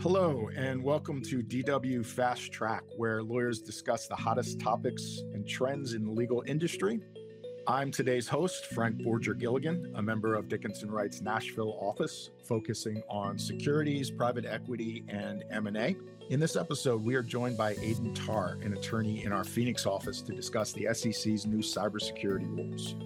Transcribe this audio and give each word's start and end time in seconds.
Hello, 0.00 0.48
and 0.56 0.82
welcome 0.82 1.20
to 1.22 1.42
DW 1.42 2.04
Fast 2.04 2.50
Track, 2.50 2.82
where 2.96 3.22
lawyers 3.22 3.60
discuss 3.60 4.08
the 4.08 4.16
hottest 4.16 4.58
topics 4.58 5.20
and 5.34 5.46
trends 5.46 5.92
in 5.92 6.06
the 6.06 6.10
legal 6.10 6.42
industry. 6.46 6.98
I'm 7.68 7.90
today's 7.90 8.26
host, 8.26 8.66
Frank 8.66 8.96
Borger 8.98 9.38
Gilligan, 9.38 9.92
a 9.94 10.02
member 10.02 10.34
of 10.34 10.48
Dickinson 10.48 10.90
Wright's 10.90 11.20
Nashville 11.20 11.78
office, 11.78 12.30
focusing 12.42 13.02
on 13.08 13.38
securities, 13.38 14.10
private 14.10 14.46
equity, 14.46 15.04
and 15.08 15.44
M&A. 15.50 15.94
In 16.30 16.40
this 16.40 16.56
episode, 16.56 17.04
we 17.04 17.14
are 17.14 17.22
joined 17.22 17.58
by 17.58 17.72
Adin 17.74 18.14
Tarr, 18.14 18.58
an 18.62 18.72
attorney 18.72 19.24
in 19.24 19.30
our 19.30 19.44
Phoenix 19.44 19.86
office, 19.86 20.22
to 20.22 20.32
discuss 20.32 20.72
the 20.72 20.88
SEC's 20.92 21.46
new 21.46 21.58
cybersecurity 21.58 22.48
rules. 22.56 22.96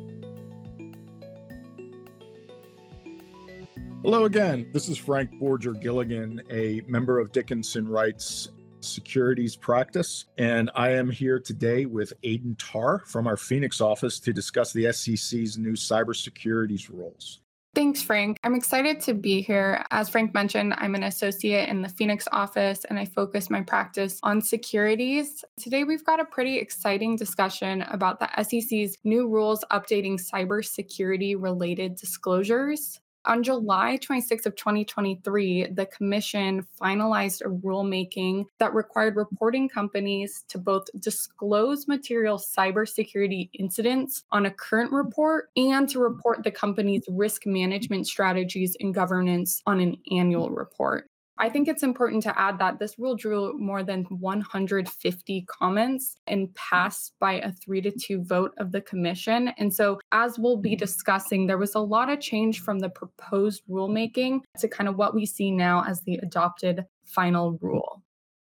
Hello 4.07 4.25
again. 4.25 4.71
This 4.73 4.89
is 4.89 4.97
Frank 4.97 5.33
Borger 5.33 5.83
Gilligan, 5.83 6.41
a 6.49 6.81
member 6.87 7.19
of 7.19 7.33
Dickinson 7.33 7.89
Wright's 7.89 8.51
securities 8.79 9.57
practice. 9.57 10.27
And 10.39 10.71
I 10.77 10.91
am 10.91 11.11
here 11.11 11.41
today 11.41 11.87
with 11.87 12.13
Adin 12.23 12.55
Tarr 12.55 13.03
from 13.05 13.27
our 13.27 13.37
Phoenix 13.37 13.81
office 13.81 14.21
to 14.21 14.33
discuss 14.33 14.73
the 14.73 14.93
SEC's 14.93 15.59
new 15.59 15.73
cybersecurity 15.73 16.89
rules. 16.89 17.41
Thanks, 17.75 18.01
Frank. 18.01 18.39
I'm 18.45 18.55
excited 18.55 19.01
to 19.01 19.13
be 19.13 19.43
here. 19.43 19.85
As 19.91 20.09
Frank 20.09 20.33
mentioned, 20.33 20.75
I'm 20.77 20.95
an 20.95 21.03
associate 21.03 21.69
in 21.69 21.83
the 21.83 21.89
Phoenix 21.89 22.29
office 22.31 22.85
and 22.85 23.01
I 23.01 23.07
focus 23.07 23.51
my 23.51 23.63
practice 23.63 24.21
on 24.23 24.41
securities. 24.41 25.45
Today, 25.61 25.83
we've 25.83 26.05
got 26.05 26.21
a 26.21 26.25
pretty 26.25 26.59
exciting 26.59 27.17
discussion 27.17 27.83
about 27.83 28.21
the 28.21 28.31
SEC's 28.41 28.99
new 29.03 29.29
rules 29.29 29.65
updating 29.73 30.15
cybersecurity 30.15 31.35
related 31.37 31.97
disclosures. 31.97 33.01
On 33.27 33.43
July 33.43 33.97
26 33.97 34.47
of 34.47 34.55
2023, 34.55 35.73
the 35.73 35.87
commission 35.87 36.65
finalized 36.81 37.41
a 37.41 37.49
rulemaking 37.49 38.45
that 38.59 38.73
required 38.73 39.17
reporting 39.17 39.69
companies 39.69 40.45
to 40.47 40.59
both 40.59 40.87
disclose 41.01 41.89
material 41.89 42.39
cybersecurity 42.39 43.51
incidents 43.55 44.23
on 44.31 44.47
a 44.47 44.51
current 44.53 44.93
report 44.93 45.51
and 45.57 45.89
to 45.89 45.99
report 45.99 46.45
the 46.45 46.53
company's 46.53 47.03
risk 47.09 47.47
management 47.47 48.07
strategies 48.07 48.77
and 48.79 48.95
governance 48.95 49.61
on 49.67 49.81
an 49.81 49.97
annual 50.13 50.51
report. 50.51 51.11
I 51.39 51.51
think 51.51 51.69
it's 51.69 51.83
important 51.83 52.23
to 52.23 52.39
add 52.39 52.59
that 52.61 52.79
this 52.79 52.99
rule 52.99 53.15
drew 53.15 53.59
more 53.59 53.83
than 53.83 54.05
150 54.05 55.47
comments 55.49 56.17
and 56.27 56.55
passed 56.55 57.13
by 57.21 57.35
a 57.35 57.53
three 57.53 57.83
to 57.83 57.91
two 57.91 58.23
vote 58.23 58.53
of 58.59 58.73
the 58.73 58.81
commission. 58.81 59.49
And 59.59 59.75
so, 59.75 60.01
as 60.13 60.39
we'll 60.39 60.57
be 60.57 60.71
mm-hmm. 60.71 60.79
discussing, 60.79 61.47
there 61.47 61.59
was 61.59 61.75
a 61.75 61.81
lot 61.81 62.11
of 62.11 62.21
change 62.21 62.61
from 62.61 62.79
the 62.79 62.89
proposed 62.89 63.63
rulemaking 63.69 64.41
to 64.59 64.69
kind 64.69 64.89
of 64.89 64.97
what 64.97 65.15
we 65.15 65.27
see 65.27 65.51
now 65.51 65.85
as 65.87 66.01
the 66.03 66.19
adopted 66.23 66.87
final 67.05 67.59
rule. 67.61 68.03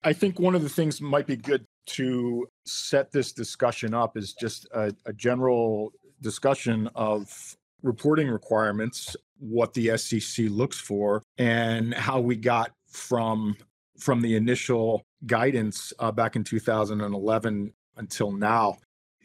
I 0.04 0.12
think 0.12 0.38
one 0.38 0.54
of 0.54 0.62
the 0.62 0.68
things 0.68 1.00
might 1.00 1.26
be 1.26 1.36
good 1.36 1.66
to 1.86 2.46
set 2.64 3.10
this 3.10 3.32
discussion 3.32 3.94
up 3.94 4.16
is 4.16 4.32
just 4.32 4.68
a, 4.72 4.94
a 5.04 5.12
general 5.12 5.92
discussion 6.20 6.88
of 6.94 7.56
reporting 7.82 8.28
requirements, 8.28 9.16
what 9.38 9.74
the 9.74 9.96
SEC 9.96 10.46
looks 10.48 10.78
for, 10.78 11.22
and 11.38 11.94
how 11.94 12.20
we 12.20 12.36
got 12.36 12.70
from 12.96 13.56
from 13.98 14.20
the 14.20 14.36
initial 14.36 15.02
guidance 15.26 15.92
uh, 15.98 16.12
back 16.12 16.36
in 16.36 16.44
2011 16.44 17.72
until 17.96 18.32
now. 18.32 18.76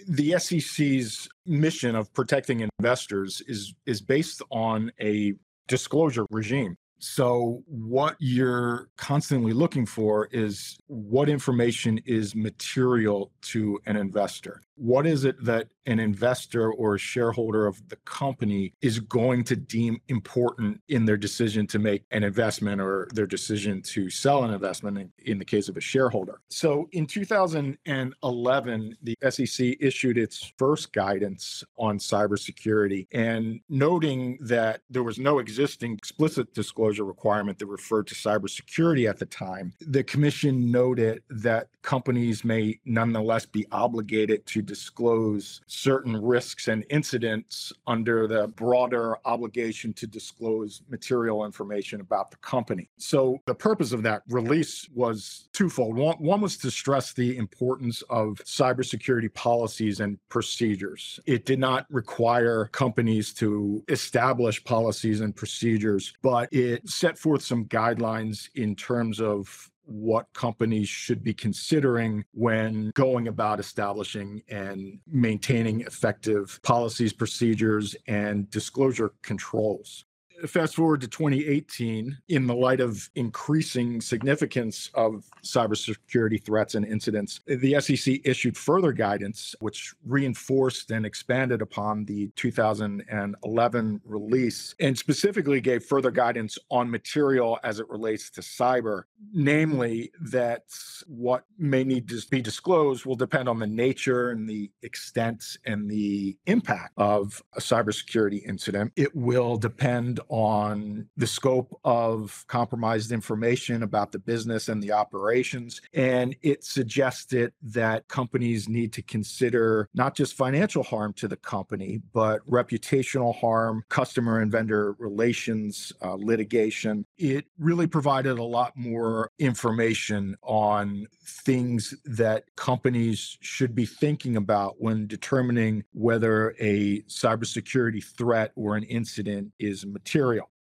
The 0.08 0.40
SEC's 0.40 1.28
mission 1.46 1.96
of 1.96 2.12
protecting 2.14 2.68
investors 2.80 3.42
is 3.48 3.74
is 3.86 4.02
based 4.02 4.42
on 4.52 4.92
a 5.00 5.34
disclosure 5.68 6.26
regime. 6.30 6.76
So, 7.04 7.64
what 7.66 8.16
you're 8.20 8.90
constantly 8.96 9.54
looking 9.54 9.88
for 9.88 10.28
is 10.32 10.78
what 10.86 11.30
information 11.30 12.00
is 12.06 12.36
material 12.36 13.32
to 13.54 13.80
an 13.88 13.96
investor. 13.96 14.62
What 14.82 15.06
is 15.06 15.26
it 15.26 15.36
that 15.46 15.68
an 15.86 16.00
investor 16.00 16.72
or 16.72 16.96
a 16.96 16.98
shareholder 17.00 17.68
of 17.68 17.88
the 17.90 17.98
company 17.98 18.74
is 18.82 19.00
going 19.00 19.44
to 19.44 19.56
deem 19.56 20.02
important 20.08 20.82
in 20.88 21.06
their 21.06 21.18
decision 21.18 21.68
to 21.68 21.78
make 21.78 22.04
an 22.10 22.24
investment 22.24 22.82
or 22.82 23.08
their 23.14 23.28
decision 23.28 23.84
to 23.84 24.10
sell 24.10 24.44
an 24.44 24.52
investment 24.52 24.98
in, 24.98 25.12
in 25.24 25.38
the 25.38 25.46
case 25.46 25.70
of 25.70 25.78
a 25.78 25.82
shareholder? 25.82 26.42
So, 26.50 26.90
in 26.94 27.06
2011, 27.06 28.98
the 29.04 29.18
SEC 29.30 29.78
issued 29.80 30.18
its 30.18 30.52
first 30.58 30.94
guidance 30.94 31.64
on 31.78 32.00
cybersecurity 32.00 33.08
and 33.12 33.60
noting 33.70 34.40
that 34.42 34.82
there 34.90 35.04
was 35.04 35.20
no 35.20 35.38
existing 35.38 35.94
explicit 35.94 36.56
disclosure 36.56 37.06
requirement 37.06 37.60
that 37.60 37.68
referred 37.68 38.08
to 38.08 38.16
cybersecurity 38.16 39.08
at 39.08 39.20
the 39.20 39.28
time, 39.28 39.74
the 39.80 40.04
commission 40.04 40.72
noted 40.72 41.22
that 41.30 41.68
companies 41.84 42.44
may 42.44 42.80
nonetheless 42.86 43.46
be 43.46 43.68
obligated 43.72 44.44
to 44.48 44.62
disclose 44.72 45.60
certain 45.68 46.16
risks 46.16 46.70
and 46.70 46.86
incidents 46.90 47.74
under 47.88 48.26
the 48.26 48.48
broader 48.56 49.18
obligation 49.26 49.92
to 49.92 50.08
disclose 50.08 50.82
material 50.88 51.44
information 51.44 52.00
about 52.00 52.32
the 52.32 52.38
company. 52.38 52.90
So 52.98 53.40
the 53.48 53.54
purpose 53.54 53.92
of 53.92 54.02
that 54.04 54.22
release 54.30 54.88
was 54.94 55.50
twofold. 55.52 55.98
One, 55.98 56.16
one 56.20 56.40
was 56.40 56.56
to 56.60 56.72
stress 56.72 57.12
the 57.12 57.36
importance 57.36 58.02
of 58.04 58.38
cybersecurity 58.46 59.34
policies 59.34 60.00
and 60.00 60.18
procedures. 60.30 61.20
It 61.26 61.46
did 61.46 61.60
not 61.60 61.86
require 61.90 62.68
companies 62.68 63.34
to 63.34 63.84
establish 63.90 64.64
policies 64.64 65.20
and 65.20 65.36
procedures, 65.36 66.14
but 66.22 66.48
it 66.54 66.88
set 66.88 67.18
forth 67.18 67.42
some 67.42 67.66
guidelines 67.66 68.48
in 68.56 68.74
terms 68.76 69.20
of 69.20 69.70
what 69.92 70.28
companies 70.34 70.90
should 70.90 71.24
be 71.24 71.34
considering 71.34 72.24
when 72.34 72.92
going 72.96 73.28
about 73.28 73.60
establishing 73.60 74.42
and 74.50 75.00
maintaining 75.08 75.82
effective 75.82 76.60
policies, 76.64 77.14
procedures, 77.14 77.96
and 78.08 78.50
disclosure 78.50 79.14
controls 79.22 80.06
fast 80.48 80.76
forward 80.76 81.02
to 81.02 81.08
2018, 81.08 82.18
in 82.30 82.48
the 82.48 82.56
light 82.56 82.80
of 82.80 83.10
increasing 83.16 84.02
significance 84.02 84.90
of 84.94 85.26
cybersecurity 85.44 86.44
threats 86.44 86.76
and 86.76 86.86
incidents, 86.86 87.42
the 87.48 87.80
SEC 87.80 88.22
issued 88.24 88.58
further 88.58 88.92
guidance, 88.92 89.56
which 89.60 89.94
reinforced 90.06 90.92
and 90.92 91.06
expanded 91.06 91.62
upon 91.62 92.06
the 92.06 92.28
2011 92.36 94.02
release, 94.06 94.76
and 94.80 94.98
specifically 94.98 95.62
gave 95.62 95.84
further 95.84 96.12
guidance 96.12 96.58
on 96.70 96.90
material 96.90 97.60
as 97.64 97.80
it 97.80 97.90
relates 97.90 98.30
to 98.30 98.42
cyber, 98.42 99.04
namely 99.34 100.12
that 100.22 100.64
what 101.08 101.46
may 101.58 101.84
need 101.84 102.08
to 102.08 102.22
be 102.30 102.42
disclosed 102.42 103.06
will 103.06 103.16
depend 103.16 103.48
on 103.48 103.60
the 103.60 103.68
nature 103.68 104.32
and 104.32 104.48
the 104.48 104.72
extent 104.82 105.58
and 105.66 105.90
the 105.90 106.38
impact 106.46 106.94
of 106.98 107.42
a 107.56 107.60
cybersecurity 107.60 108.48
incident. 108.48 108.92
It 108.96 109.16
will 109.16 109.58
depend 109.58 110.20
on 110.32 111.10
the 111.18 111.28
scope 111.28 111.78
of 111.84 112.46
compromised 112.48 113.12
information 113.12 113.84
about 113.84 114.14
the 114.14 114.18
business 114.18 114.70
and 114.70 114.82
the 114.82 114.94
operations. 114.94 115.82
And 115.94 116.36
it 116.42 116.64
suggested 116.64 117.52
that 117.62 118.08
companies 118.08 118.70
need 118.70 118.94
to 118.94 119.02
consider 119.02 119.90
not 119.94 120.16
just 120.16 120.34
financial 120.34 120.84
harm 120.84 121.12
to 121.14 121.28
the 121.28 121.36
company, 121.36 122.00
but 122.14 122.40
reputational 122.50 123.36
harm, 123.36 123.84
customer 123.90 124.40
and 124.40 124.50
vendor 124.50 124.96
relations, 125.00 125.92
uh, 126.02 126.14
litigation. 126.14 127.06
It 127.18 127.46
really 127.60 127.88
provided 127.88 128.40
a 128.40 128.44
lot 128.44 128.72
more 128.78 129.32
information 129.38 130.38
on 130.44 131.08
things 131.26 131.94
that 132.06 132.46
companies 132.56 133.38
should 133.42 133.76
be 133.76 133.86
thinking 133.86 134.38
about 134.38 134.76
when 134.80 135.08
determining 135.08 135.84
whether 135.92 136.56
a 136.58 137.02
cybersecurity 137.02 138.02
threat 138.02 138.54
or 138.56 138.78
an 138.78 138.84
incident 138.84 139.52
is 139.60 139.86
material 139.86 140.21
material. 140.22 140.51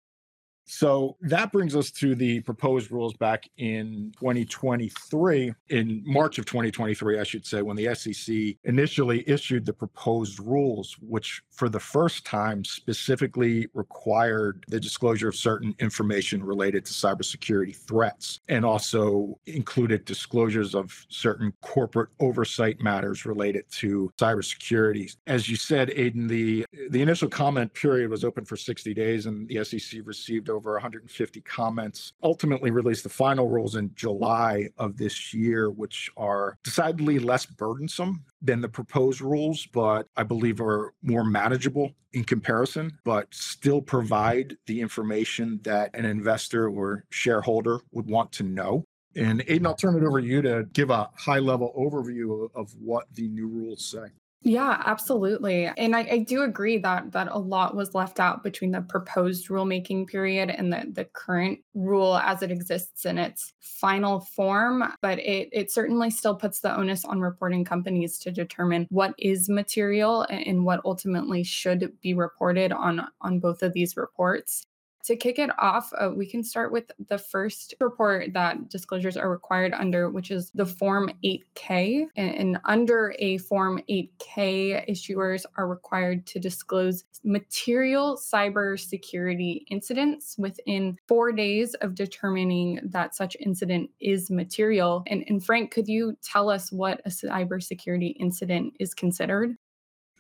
So 0.66 1.18
that 1.22 1.52
brings 1.52 1.76
us 1.76 1.92
to 1.92 2.16
the 2.16 2.40
proposed 2.42 2.92
rules 2.92 3.14
back 3.14 3.50
in 3.58 4.14
2023, 4.20 5.53
in 5.70 6.03
March 6.06 6.40
of 6.40 6.46
2023, 6.46 7.20
I 7.20 7.24
should 7.24 7.46
say, 7.46 7.62
when 7.62 7.76
the 7.76 7.94
SEC 7.94 8.56
initially 8.64 9.28
issued 9.28 9.66
the 9.66 9.74
proposed 9.74 10.40
rules, 10.40 10.96
which 11.02 11.41
for 11.52 11.68
the 11.68 11.80
first 11.80 12.26
time 12.26 12.64
specifically 12.64 13.68
required 13.74 14.64
the 14.70 14.80
disclosure 14.80 15.28
of 15.28 15.35
certain 15.35 15.76
information 15.80 16.44
related 16.44 16.85
to 16.85 16.94
cybersecurity 16.94 17.76
threats 17.76 18.40
and 18.47 18.64
also 18.64 19.38
included 19.47 20.06
disclosures 20.06 20.74
of 20.74 21.06
certain 21.09 21.52
corporate 21.62 22.09
oversight 22.20 22.80
matters 22.82 23.26
related 23.26 23.66
to 23.72 24.12
cybersecurity. 24.18 25.16
As 25.28 25.50
you 25.50 25.56
said, 25.56 25.90
Adin, 25.91 26.28
the, 26.28 26.66
the 26.90 27.02
initial 27.02 27.28
comment 27.28 27.74
period 27.74 28.09
was 28.09 28.24
open 28.24 28.46
for 28.46 28.56
60 28.56 28.94
days 28.94 29.26
and 29.26 29.47
the 29.47 29.64
SEC 29.66 30.00
received 30.06 30.50
over 30.50 30.60
over 30.61 30.73
150 30.73 31.41
comments, 31.41 32.13
ultimately 32.22 32.69
released 32.69 33.02
the 33.02 33.09
final 33.09 33.49
rules 33.49 33.75
in 33.75 33.90
July 33.96 34.69
of 34.78 34.96
this 34.96 35.34
year, 35.34 35.72
which 35.72 36.11
are 36.17 36.55
decidedly 36.63 37.17
less 37.17 37.47
burdensome 37.47 38.23
than 38.43 38.61
the 38.61 38.69
proposed 38.69 39.22
rules, 39.22 39.66
but 39.66 40.08
I 40.16 40.22
believe 40.22 40.61
are 40.61 40.93
more 41.02 41.23
manageable 41.23 41.93
in 42.13 42.23
comparison, 42.23 42.91
but 43.03 43.28
still 43.34 43.81
provide 43.81 44.55
the 44.67 44.81
information 44.81 45.59
that 45.63 45.90
an 45.96 46.05
investor 46.05 46.69
or 46.69 47.05
shareholder 47.09 47.79
would 47.91 48.05
want 48.05 48.31
to 48.34 48.43
know. 48.43 48.84
And 49.16 49.41
Adin, 49.41 49.66
I'll 49.66 49.73
turn 49.73 49.97
it 49.97 50.05
over 50.05 50.22
to 50.22 50.28
you 50.28 50.43
to 50.43 50.67
give 50.73 50.91
a 50.91 51.09
high 51.16 51.40
level 51.40 51.73
overview 51.75 52.49
of 52.53 52.72
what 52.79 53.08
the 53.16 53.28
new 53.28 53.47
rules 53.47 53.84
say. 53.84 54.11
Yeah, 54.43 54.82
absolutely. 54.85 55.70
And 55.78 55.96
I, 55.96 55.99
I, 55.99 56.17
do 56.17 56.41
agree 56.41 56.79
that 56.79 57.11
that 57.11 57.28
a 57.29 57.38
lot 57.38 57.76
was 57.76 57.93
left 57.93 58.20
out 58.20 58.41
between 58.41 58.72
the 58.72 58.82
proposed 58.82 59.49
rulemaking 59.49 60.08
period 60.08 60.49
and 60.49 60.73
the, 60.73 60.84
the 60.91 61.05
current 61.05 61.59
rule 61.76 62.17
as 62.17 62.41
it 62.41 62.49
exists 62.49 63.05
in 63.05 63.20
its 63.20 63.53
final 63.59 64.22
form. 64.22 64.84
But 64.99 65.20
it, 65.20 65.49
it 65.52 65.72
certainly 65.72 66.09
still 66.09 66.34
puts 66.34 66.61
the 66.61 66.76
onus 66.76 67.05
on 67.05 67.20
reporting 67.20 67.64
companies 67.64 68.17
to 68.20 68.32
determine 68.32 68.88
what 68.90 69.14
is 69.20 69.47
material 69.47 70.26
and 70.32 70.66
what 70.66 70.82
ultimately 70.85 71.44
should 71.44 71.94
be 72.02 72.16
reported 72.16 72.72
on, 72.72 73.08
on 73.22 73.40
both 73.40 73.61
of 73.61 73.73
these 73.73 73.96
reports. 73.96 74.66
To 75.06 75.16
kick 75.16 75.40
it 75.40 75.50
off, 75.59 75.92
uh, 75.98 76.12
we 76.16 76.26
can 76.26 76.44
start 76.44 76.72
with 76.72 76.92
the 77.09 77.18
first 77.18 77.74
report 77.80 78.34
that 78.34 78.70
disclosures 78.70 79.18
are 79.18 79.30
required 79.30 79.74
under, 79.74 80.09
which 80.09 80.32
is 80.32 80.52
the 80.52 80.66
Form 80.66 81.12
8K. 81.24 82.06
And, 82.16 82.36
and 82.36 82.58
under 82.66 83.16
a 83.20 83.38
Form 83.40 83.82
8K, 83.90 84.90
issuers 84.90 85.46
are 85.58 85.68
required 85.68 86.26
to 86.28 86.40
disclose 86.40 87.03
material 87.24 88.18
cybersecurity 88.18 89.64
incidents 89.70 90.36
within 90.38 90.98
four 91.08 91.32
days 91.32 91.74
of 91.76 91.96
determining 91.96 92.80
that 92.84 93.16
such 93.16 93.36
incident 93.40 93.90
is 94.00 94.30
material. 94.30 95.04
And, 95.08 95.24
and 95.28 95.44
Frank, 95.44 95.72
could 95.72 95.88
you 95.88 96.18
tell 96.24 96.50
us 96.50 96.72
what 96.72 97.02
a 97.06 97.09
cybersecurity 97.09 98.16
incident 98.20 98.74
is 98.80 98.94
considered? 98.94 99.56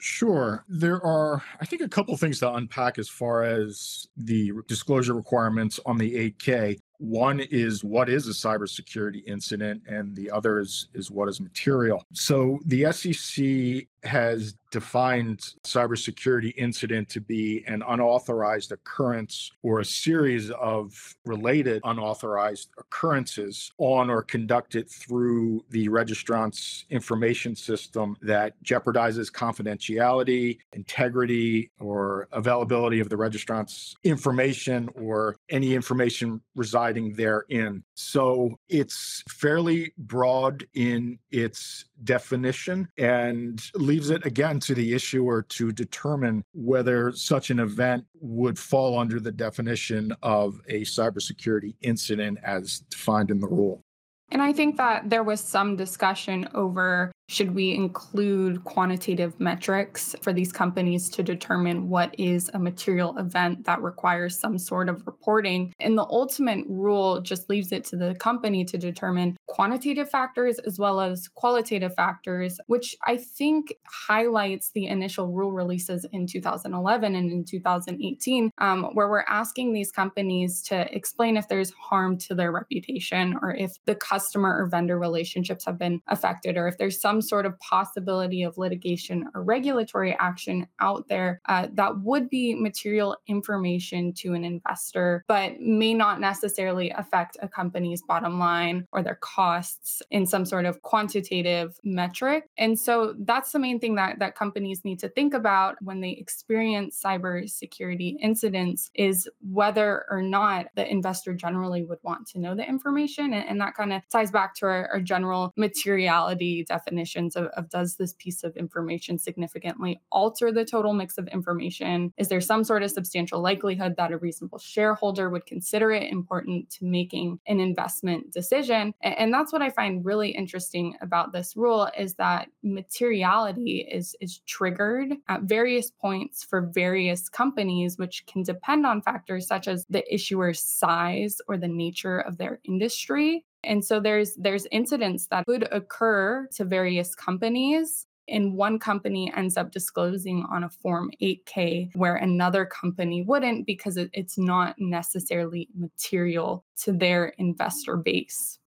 Sure. 0.03 0.65
There 0.67 0.99
are, 1.05 1.43
I 1.59 1.65
think, 1.65 1.83
a 1.83 1.87
couple 1.87 2.17
things 2.17 2.39
to 2.39 2.51
unpack 2.51 2.97
as 2.97 3.07
far 3.07 3.43
as 3.43 4.07
the 4.17 4.51
disclosure 4.67 5.13
requirements 5.13 5.79
on 5.85 5.99
the 5.99 6.31
8K. 6.31 6.79
One 6.97 7.39
is 7.39 7.83
what 7.83 8.09
is 8.09 8.27
a 8.27 8.31
cybersecurity 8.31 9.21
incident, 9.27 9.83
and 9.87 10.15
the 10.15 10.31
other 10.31 10.59
is, 10.59 10.87
is 10.95 11.11
what 11.11 11.29
is 11.29 11.39
material. 11.39 12.03
So 12.13 12.57
the 12.65 12.91
SEC 12.91 13.87
has 14.03 14.55
defined 14.71 15.39
cybersecurity 15.63 16.53
incident 16.57 17.09
to 17.09 17.19
be 17.19 17.63
an 17.67 17.83
unauthorized 17.87 18.71
occurrence 18.71 19.51
or 19.63 19.79
a 19.79 19.85
series 19.85 20.49
of 20.51 21.15
related 21.25 21.81
unauthorized 21.83 22.69
occurrences 22.79 23.71
on 23.77 24.09
or 24.09 24.23
conducted 24.23 24.89
through 24.89 25.63
the 25.69 25.89
registrant's 25.89 26.85
information 26.89 27.55
system 27.55 28.15
that 28.21 28.53
jeopardizes 28.63 29.31
confidentiality, 29.31 30.57
integrity, 30.73 31.69
or 31.79 32.27
availability 32.31 32.99
of 32.99 33.09
the 33.09 33.17
registrant's 33.17 33.95
information 34.03 34.89
or 34.95 35.35
any 35.49 35.75
information 35.75 36.41
residing 36.55 37.13
therein. 37.13 37.83
So 37.93 38.57
it's 38.69 39.21
fairly 39.29 39.93
broad 39.97 40.65
in 40.73 41.19
its 41.29 41.85
definition 42.03 42.87
and 42.97 43.61
leaves 43.91 44.09
it 44.09 44.25
again 44.25 44.57
to 44.57 44.73
the 44.73 44.93
issuer 44.93 45.41
to 45.41 45.69
determine 45.69 46.45
whether 46.53 47.11
such 47.11 47.49
an 47.49 47.59
event 47.59 48.05
would 48.21 48.57
fall 48.57 48.97
under 48.97 49.19
the 49.19 49.33
definition 49.33 50.15
of 50.23 50.61
a 50.69 50.79
cybersecurity 50.83 51.75
incident 51.81 52.37
as 52.41 52.79
defined 52.89 53.29
in 53.29 53.41
the 53.41 53.47
rule. 53.47 53.83
And 54.29 54.41
I 54.41 54.53
think 54.53 54.77
that 54.77 55.09
there 55.09 55.23
was 55.23 55.41
some 55.41 55.75
discussion 55.75 56.47
over 56.53 57.10
should 57.31 57.55
we 57.55 57.73
include 57.73 58.61
quantitative 58.65 59.39
metrics 59.39 60.13
for 60.21 60.33
these 60.33 60.51
companies 60.51 61.09
to 61.09 61.23
determine 61.23 61.87
what 61.87 62.13
is 62.19 62.51
a 62.53 62.59
material 62.59 63.17
event 63.17 63.63
that 63.63 63.81
requires 63.81 64.37
some 64.37 64.57
sort 64.57 64.89
of 64.89 65.01
reporting? 65.05 65.71
And 65.79 65.97
the 65.97 66.03
ultimate 66.03 66.65
rule 66.67 67.21
just 67.21 67.49
leaves 67.49 67.71
it 67.71 67.85
to 67.85 67.95
the 67.95 68.15
company 68.15 68.65
to 68.65 68.77
determine 68.77 69.37
quantitative 69.47 70.09
factors 70.09 70.59
as 70.59 70.77
well 70.77 70.99
as 70.99 71.29
qualitative 71.29 71.95
factors, 71.95 72.59
which 72.67 72.97
I 73.07 73.15
think 73.15 73.75
highlights 73.87 74.71
the 74.71 74.87
initial 74.87 75.29
rule 75.29 75.53
releases 75.53 76.05
in 76.11 76.27
2011 76.27 77.15
and 77.15 77.31
in 77.31 77.45
2018, 77.45 78.51
um, 78.57 78.83
where 78.91 79.07
we're 79.07 79.23
asking 79.29 79.71
these 79.71 79.89
companies 79.93 80.61
to 80.63 80.93
explain 80.93 81.37
if 81.37 81.47
there's 81.47 81.71
harm 81.71 82.17
to 82.17 82.35
their 82.35 82.51
reputation 82.51 83.37
or 83.41 83.55
if 83.55 83.77
the 83.85 83.95
customer 83.95 84.61
or 84.61 84.67
vendor 84.67 84.99
relationships 84.99 85.63
have 85.63 85.77
been 85.77 86.01
affected 86.09 86.57
or 86.57 86.67
if 86.67 86.77
there's 86.77 86.99
some 87.21 87.27
sort 87.27 87.45
of 87.45 87.59
possibility 87.59 88.43
of 88.43 88.57
litigation 88.57 89.25
or 89.35 89.43
regulatory 89.43 90.15
action 90.19 90.67
out 90.79 91.07
there 91.07 91.39
uh, 91.47 91.67
that 91.73 92.01
would 92.01 92.29
be 92.29 92.55
material 92.55 93.15
information 93.27 94.13
to 94.13 94.33
an 94.33 94.43
investor, 94.43 95.23
but 95.27 95.59
may 95.59 95.93
not 95.93 96.19
necessarily 96.19 96.89
affect 96.91 97.37
a 97.41 97.47
company's 97.47 98.01
bottom 98.01 98.39
line 98.39 98.87
or 98.91 99.03
their 99.03 99.19
costs 99.21 100.01
in 100.09 100.25
some 100.25 100.45
sort 100.45 100.65
of 100.65 100.81
quantitative 100.81 101.79
metric. 101.83 102.45
And 102.57 102.79
so 102.79 103.13
that's 103.19 103.51
the 103.51 103.59
main 103.59 103.79
thing 103.79 103.95
that, 103.95 104.19
that 104.19 104.35
companies 104.35 104.83
need 104.83 104.99
to 104.99 105.09
think 105.09 105.33
about 105.33 105.75
when 105.81 106.01
they 106.01 106.11
experience 106.11 106.99
cybersecurity 107.03 108.15
incidents 108.19 108.89
is 108.95 109.29
whether 109.41 110.05
or 110.09 110.21
not 110.21 110.67
the 110.75 110.89
investor 110.89 111.33
generally 111.33 111.83
would 111.83 111.99
want 112.03 112.27
to 112.29 112.39
know 112.39 112.55
the 112.55 112.67
information. 112.67 113.33
And, 113.33 113.47
and 113.47 113.61
that 113.61 113.75
kind 113.75 113.93
of 113.93 114.01
ties 114.09 114.31
back 114.31 114.55
to 114.55 114.65
our, 114.65 114.89
our 114.93 115.01
general 115.01 115.53
materiality 115.55 116.65
definition 116.67 117.10
definitions 117.11 117.35
of, 117.35 117.45
of 117.57 117.69
does 117.69 117.95
this 117.95 118.13
piece 118.13 118.43
of 118.43 118.55
information 118.57 119.17
significantly 119.17 120.01
alter 120.11 120.51
the 120.51 120.65
total 120.65 120.93
mix 120.93 121.17
of 121.17 121.27
information? 121.27 122.13
Is 122.17 122.27
there 122.29 122.41
some 122.41 122.63
sort 122.63 122.83
of 122.83 122.91
substantial 122.91 123.41
likelihood 123.41 123.95
that 123.97 124.11
a 124.11 124.17
reasonable 124.17 124.59
shareholder 124.59 125.29
would 125.29 125.45
consider 125.45 125.91
it 125.91 126.11
important 126.11 126.69
to 126.71 126.85
making 126.85 127.39
an 127.47 127.59
investment 127.59 128.31
decision? 128.31 128.93
And, 129.01 129.17
and 129.17 129.33
that's 129.33 129.51
what 129.51 129.61
I 129.61 129.69
find 129.69 130.05
really 130.05 130.29
interesting 130.29 130.95
about 131.01 131.33
this 131.33 131.55
rule 131.55 131.89
is 131.97 132.15
that 132.15 132.47
materiality 132.63 133.87
is, 133.91 134.15
is 134.21 134.39
triggered 134.45 135.13
at 135.27 135.43
various 135.43 135.91
points 135.91 136.43
for 136.43 136.61
various 136.61 137.29
companies, 137.29 137.97
which 137.97 138.25
can 138.25 138.43
depend 138.43 138.85
on 138.85 139.01
factors 139.01 139.47
such 139.47 139.67
as 139.67 139.85
the 139.89 140.03
issuer's 140.13 140.61
size 140.61 141.37
or 141.47 141.57
the 141.57 141.67
nature 141.67 142.19
of 142.19 142.37
their 142.37 142.59
industry 142.63 143.45
and 143.63 143.83
so 143.85 143.99
there's 143.99 144.35
there's 144.35 144.67
incidents 144.71 145.27
that 145.27 145.45
could 145.45 145.67
occur 145.71 146.47
to 146.55 146.65
various 146.65 147.15
companies 147.15 148.07
and 148.27 148.55
one 148.55 148.79
company 148.79 149.31
ends 149.35 149.57
up 149.57 149.71
disclosing 149.71 150.45
on 150.49 150.63
a 150.63 150.69
form 150.69 151.11
8k 151.21 151.89
where 151.95 152.15
another 152.15 152.65
company 152.65 153.23
wouldn't 153.23 153.65
because 153.65 153.97
it, 153.97 154.09
it's 154.13 154.37
not 154.37 154.75
necessarily 154.77 155.67
material 155.75 156.63
to 156.83 156.93
their 156.93 157.33
investor 157.37 157.97
base. 157.97 158.59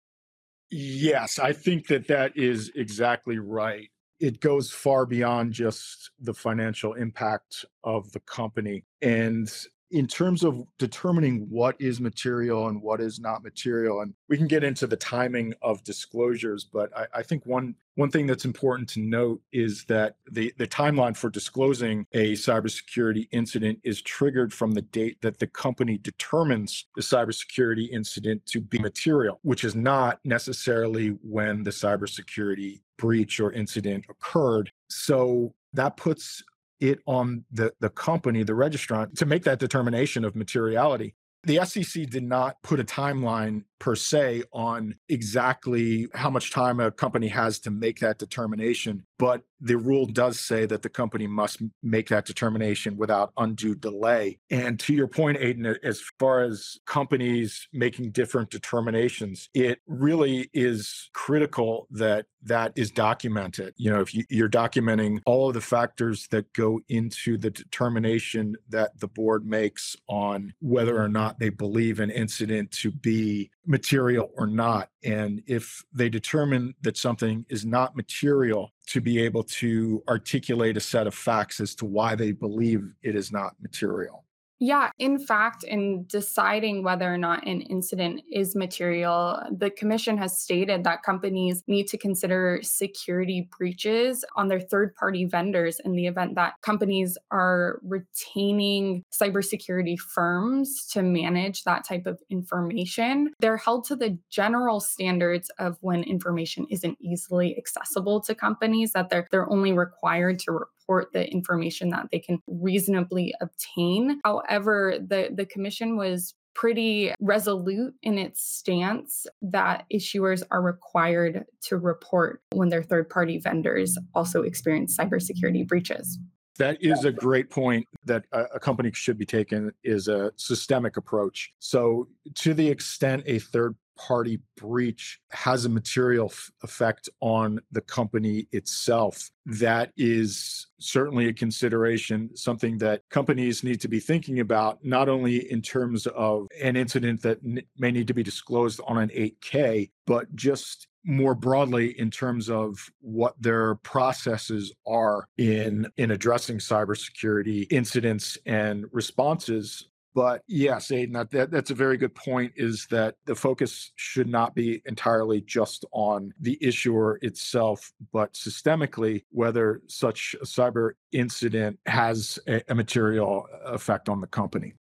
Yes 0.71 1.39
i 1.39 1.53
think 1.53 1.87
that 1.89 2.09
that 2.09 2.37
is 2.37 2.71
exactly 2.75 3.39
right. 3.39 3.91
It 4.21 4.41
goes 4.41 4.71
far 4.71 5.05
beyond 5.05 5.53
just 5.53 6.13
the 6.21 6.33
financial 6.33 6.95
impact 6.95 7.65
of 7.83 8.13
the 8.13 8.21
company 8.21 8.85
and 9.01 9.53
in 9.93 10.07
terms 10.07 10.43
of 10.43 10.65
determining 10.79 11.47
what 11.49 11.77
is 11.79 12.01
material 12.01 12.69
and 12.69 12.81
what 12.81 13.01
is 13.01 13.21
not 13.21 13.43
material 13.43 14.01
and 14.01 14.15
we 14.29 14.37
can 14.37 14.47
get 14.47 14.65
into 14.65 14.87
the 14.87 14.97
timing 14.97 15.55
of 15.63 15.85
disclosures 15.85 16.65
but 16.65 16.97
i, 16.97 17.07
I 17.15 17.23
think 17.23 17.47
one 17.47 17.75
one 17.95 18.11
thing 18.11 18.27
that's 18.27 18.45
important 18.45 18.89
to 18.91 19.01
note 19.01 19.43
is 19.53 19.85
that 19.85 20.17
the, 20.31 20.53
the 20.57 20.67
timeline 20.67 21.17
for 21.17 21.29
disclosing 21.29 22.07
a 22.13 22.33
cybersecurity 22.33 23.29
incident 23.33 23.81
is 23.85 24.01
triggered 24.01 24.53
from 24.53 24.73
the 24.73 24.83
date 24.83 25.21
that 25.21 25.39
the 25.39 25.47
company 25.47 25.99
determines 25.99 26.87
the 26.97 27.03
cybersecurity 27.03 27.91
incident 27.91 28.45
to 28.47 28.61
be 28.61 28.79
material, 28.79 29.39
which 29.43 29.65
is 29.65 29.75
not 29.75 30.21
necessarily 30.25 31.09
when 31.23 31.63
the 31.65 31.71
cybersecurity 31.71 32.81
breach 32.97 33.41
or 33.41 33.53
incident 33.53 34.05
occurred. 34.09 34.73
So 34.89 35.55
that 35.75 35.97
puts 35.97 36.43
it 36.83 36.99
on 37.07 37.45
the, 37.51 37.73
the 37.81 37.89
company, 37.89 38.43
the 38.43 38.53
registrant, 38.53 39.17
to 39.19 39.27
make 39.27 39.45
that 39.45 39.59
determination 39.59 40.25
of 40.25 40.35
materiality. 40.35 41.15
The 41.45 41.65
SEC 41.65 42.09
did 42.09 42.25
not 42.25 42.63
put 42.63 42.81
a 42.81 42.85
timeline 42.85 43.65
per 43.83 43.97
se 43.97 44.45
on 44.53 44.95
exactly 45.09 46.07
how 46.15 46.31
much 46.31 46.53
time 46.53 46.79
a 46.79 46.93
company 46.93 47.27
has 47.27 47.59
to 47.59 47.69
make 47.69 47.99
that 47.99 48.17
determination. 48.17 49.05
But 49.19 49.43
the 49.61 49.77
rule 49.77 50.07
does 50.07 50.39
say 50.39 50.67
that 50.67 50.83
the 50.83 50.89
company 50.89 51.27
must 51.27 51.61
make 51.83 52.09
that 52.09 52.25
determination 52.25 52.97
without 52.97 53.33
undue 53.37 53.75
delay. 53.75 54.39
And 54.51 54.79
to 54.81 54.95
your 54.95 55.09
point, 55.09 55.39
Adin, 55.39 55.77
as 55.83 56.01
far 56.21 56.43
as 56.43 56.79
companies 56.87 57.69
making 57.73 58.13
different 58.13 58.51
determinations, 58.51 59.49
it 59.53 59.81
really 59.87 60.49
is 60.53 61.11
critical 61.13 61.89
that 61.91 62.27
that 62.45 62.73
is 62.75 62.91
documented. 62.91 63.75
You 63.77 63.91
know, 63.93 64.01
if 64.01 64.15
you, 64.15 64.25
you're 64.29 64.49
documenting 64.49 65.21
all 65.27 65.49
of 65.49 65.55
the 65.55 65.61
factors 65.61 66.27
that 66.33 66.53
go 66.53 66.81
into 66.89 67.37
the 67.37 67.51
determination 67.51 68.57
that 68.69 68.99
the 68.99 69.07
board 69.07 69.47
makes 69.47 69.97
on 70.09 70.55
whether 70.61 71.01
or 71.01 71.09
not 71.09 71.39
they 71.39 71.51
believe 71.51 72.01
an 72.01 72.11
incident 72.11 72.73
to 72.73 72.91
be 72.91 73.51
material 73.73 74.31
or 74.37 74.47
not. 74.47 74.91
And 75.03 75.43
if 75.49 75.83
they 75.93 76.09
determine 76.09 76.75
that 76.83 76.97
something 76.97 77.45
is 77.49 77.65
not 77.65 77.97
material, 77.97 78.71
to 78.89 79.01
be 79.01 79.19
able 79.21 79.43
to 79.45 80.03
articulate 80.09 80.77
a 80.77 80.81
set 80.81 81.07
of 81.07 81.15
facts 81.15 81.61
as 81.61 81.75
to 81.77 81.87
why 81.87 82.15
they 82.15 82.31
believe 82.31 82.93
it 83.03 83.17
is 83.17 83.33
not 83.33 83.55
material. 83.61 84.25
Yeah, 84.65 84.91
in 85.01 85.19
fact, 85.19 85.65
in 85.65 86.05
deciding 86.07 86.85
whether 86.85 87.13
or 87.13 87.19
not 87.19 87.45
an 87.49 87.63
incident 87.63 88.23
is 88.31 88.55
material, 88.55 89.43
the 89.51 89.71
Commission 89.71 90.17
has 90.19 90.39
stated 90.39 90.85
that 90.85 91.03
companies 91.03 91.65
need 91.67 91.89
to 91.89 91.99
consider 91.99 92.61
security 92.63 93.49
breaches 93.59 94.25
on 94.37 94.47
their 94.47 94.61
third 94.61 94.95
party 94.95 95.25
vendors 95.25 95.81
in 95.85 95.97
the 95.97 96.07
event 96.07 96.37
that 96.37 96.53
companies 96.63 97.19
are 97.33 97.81
retaining 97.83 99.03
cybersecurity 99.13 99.99
firms 99.99 100.87
to 100.93 101.03
manage 101.03 101.65
that 101.65 101.85
type 101.85 102.07
of 102.07 102.21
information. 102.31 103.33
They're 103.41 103.57
held 103.57 103.85
to 103.87 103.97
the 103.97 104.17
general 104.31 104.79
standards 104.79 105.51
of 105.59 105.77
when 105.81 106.05
information 106.05 106.69
isn't 106.71 106.99
easily 107.01 107.59
accessible 107.59 108.21
to 108.21 108.35
companies, 108.37 108.93
that 108.93 109.11
they're, 109.11 109.27
they're 109.33 109.51
only 109.51 109.73
required 109.73 110.39
to 110.39 110.53
report 110.53 110.69
the 111.13 111.31
information 111.31 111.91
that 111.91 112.09
they 112.11 112.19
can 112.19 112.39
reasonably 112.47 113.35
obtain. 113.41 114.21
However, 114.25 114.97
the, 115.01 115.31
the 115.35 115.47
commission 115.47 115.97
was 115.97 116.35
pretty 116.55 117.15
resolute 117.21 117.95
in 118.03 118.19
its 118.19 118.43
stance 118.43 119.27
that 119.41 119.85
issuers 119.93 120.43
are 120.51 120.63
required 120.63 121.45
to 121.63 121.79
report 121.79 122.43
when 122.53 122.69
their 122.69 122.83
third 122.83 123.09
party 123.09 123.39
vendors 123.39 123.97
also 124.15 124.43
experience 124.43 124.97
cybersecurity 124.97 125.67
breaches. 125.67 126.19
That 126.59 126.77
is 126.83 127.07
a 127.07 127.13
great 127.13 127.49
point 127.49 127.87
that 128.05 128.25
a, 128.33 128.61
company 128.61 128.91
should 128.93 129.17
be 129.17 129.25
taking 129.25 129.71
is 129.85 130.09
a 130.09 130.33
systemic 130.37 130.99
approach. 130.99 131.51
So 131.59 132.09
to 132.37 132.53
the 132.53 132.69
extent 132.69 133.23
a 133.27 133.39
third 133.39 133.75
party 133.97 134.41
breach 134.57 135.21
has 135.31 135.65
a 135.65 135.69
material 135.69 136.27
f- 136.27 136.51
effect 136.63 137.09
on 137.21 137.61
the 137.71 137.81
company 137.81 138.47
itself. 138.53 139.31
That 139.47 139.93
is 139.97 140.67
certainly 140.79 141.29
a 141.29 141.33
consideration, 141.33 142.35
something 142.37 142.79
that 142.79 143.03
companies 143.11 143.65
need 143.65 143.81
to 143.81 143.89
be 143.89 144.01
thinking 144.01 144.41
about, 144.41 144.85
not 144.85 145.09
only 145.09 145.51
in 145.51 145.63
terms 145.63 146.07
of 146.09 146.49
an 146.61 146.77
incident 146.77 147.23
that 147.23 147.39
n- 147.45 147.63
may 147.79 147.91
need 147.91 148.09
to 148.09 148.15
be 148.15 148.23
disclosed 148.23 148.81
on 148.87 148.99
an 148.99 149.11
8K, 149.11 149.91
but 150.07 150.35
just 150.35 150.89
more 151.05 151.35
broadly 151.35 151.99
in 151.99 152.11
terms 152.11 152.49
of 152.49 152.79
what 153.01 153.35
their 153.41 153.75
processes 153.77 154.73
are 154.87 155.27
in 155.37 155.87
in 155.97 156.13
addressing 156.13 156.59
cybersecurity 156.59 157.67
incidents 157.71 158.39
and 158.47 158.87
responses 158.93 159.89
but 160.15 160.43
yes, 160.47 160.91
Adin, 160.91 161.13
that, 161.13 161.31
that, 161.31 161.51
that's 161.51 161.71
a 161.71 161.75
very 161.75 161.97
good 161.97 162.15
point 162.15 162.53
is 162.57 162.87
that 162.91 163.17
the 163.25 163.35
focus 163.35 163.93
should 163.97 164.29
not 164.29 164.55
be 164.55 164.83
entirely 164.85 165.41
just 165.41 165.85
on 165.93 166.33
the 166.41 166.59
issuer 166.61 167.19
itself, 167.23 167.93
but 168.13 168.35
systemically, 168.35 169.25
whether 169.31 169.81
such 169.87 170.37
a 170.41 170.45
cyber 170.45 170.93
incident 171.13 171.79
has 171.87 172.39
a, 172.47 172.63
a 172.69 172.75
material 172.75 173.47
effect 173.65 174.09
on 174.09 174.21
the 174.21 174.27
company. 174.27 174.75